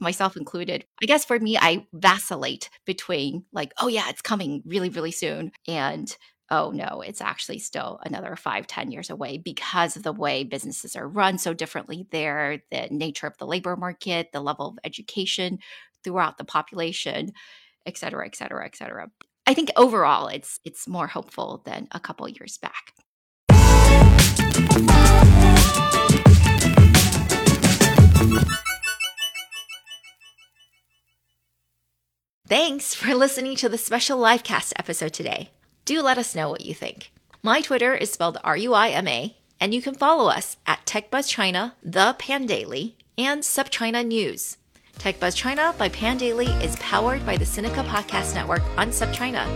myself 0.00 0.34
included. 0.34 0.86
I 1.02 1.06
guess 1.06 1.26
for 1.26 1.38
me, 1.38 1.58
I 1.58 1.86
vacillate 1.92 2.70
between 2.86 3.44
like, 3.52 3.72
oh, 3.78 3.88
yeah, 3.88 4.08
it's 4.08 4.22
coming 4.22 4.62
really, 4.64 4.88
really 4.88 5.12
soon. 5.12 5.52
And 5.68 6.16
oh 6.50 6.70
no 6.70 7.02
it's 7.02 7.20
actually 7.20 7.58
still 7.58 7.98
another 8.04 8.36
five 8.36 8.66
ten 8.66 8.90
years 8.90 9.10
away 9.10 9.38
because 9.38 9.96
of 9.96 10.02
the 10.02 10.12
way 10.12 10.44
businesses 10.44 10.96
are 10.96 11.08
run 11.08 11.38
so 11.38 11.52
differently 11.52 12.06
there 12.10 12.62
the 12.70 12.88
nature 12.90 13.26
of 13.26 13.36
the 13.38 13.46
labor 13.46 13.76
market 13.76 14.28
the 14.32 14.40
level 14.40 14.68
of 14.68 14.78
education 14.84 15.58
throughout 16.04 16.38
the 16.38 16.44
population 16.44 17.32
et 17.84 17.96
cetera 17.96 18.26
et 18.26 18.36
cetera 18.36 18.64
et 18.64 18.76
cetera 18.76 19.10
I 19.48 19.54
think 19.54 19.70
overall 19.76 20.26
it's 20.26 20.58
it's 20.64 20.88
more 20.88 21.06
hopeful 21.06 21.62
than 21.64 21.86
a 21.92 22.00
couple 22.00 22.28
years 22.28 22.58
back. 22.58 22.92
Thanks 32.48 32.94
for 32.94 33.14
listening 33.14 33.56
to 33.56 33.68
the 33.68 33.78
special 33.78 34.18
livecast 34.18 34.72
episode 34.76 35.12
today. 35.12 35.50
Do 35.86 36.02
let 36.02 36.18
us 36.18 36.34
know 36.34 36.50
what 36.50 36.66
you 36.66 36.74
think. 36.74 37.12
My 37.44 37.60
Twitter 37.60 37.94
is 37.94 38.10
spelled 38.10 38.38
R 38.42 38.56
U 38.56 38.74
I 38.74 38.88
M 38.88 39.06
A, 39.06 39.36
and 39.60 39.72
you 39.72 39.80
can 39.80 39.94
follow 39.94 40.28
us 40.28 40.56
at 40.66 40.84
TechBuzzChina, 40.84 41.74
The 41.80 42.16
Pandaily, 42.18 42.94
and 43.16 43.42
SupChina 43.42 44.04
News. 44.04 44.56
TechBuzz 44.98 45.36
China 45.36 45.72
by 45.78 45.88
Pandaily 45.88 46.60
is 46.60 46.74
powered 46.76 47.24
by 47.24 47.36
the 47.36 47.44
Sinica 47.44 47.86
Podcast 47.86 48.34
Network 48.34 48.62
on 48.76 48.88
SupChina. 48.88 49.46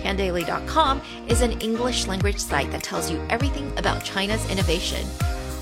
Pandaily.com 0.00 1.02
is 1.26 1.40
an 1.40 1.60
English 1.60 2.06
language 2.06 2.38
site 2.38 2.70
that 2.70 2.84
tells 2.84 3.10
you 3.10 3.20
everything 3.28 3.76
about 3.76 4.04
China's 4.04 4.48
innovation. 4.48 5.04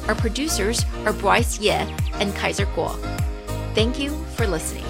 Our 0.08 0.14
producers 0.14 0.84
are 1.06 1.14
Bryce 1.14 1.58
Ye 1.58 1.70
and 1.70 2.34
Kaiser 2.34 2.66
Kuo. 2.66 2.94
Thank 3.74 3.98
you 3.98 4.10
for 4.36 4.46
listening. 4.46 4.84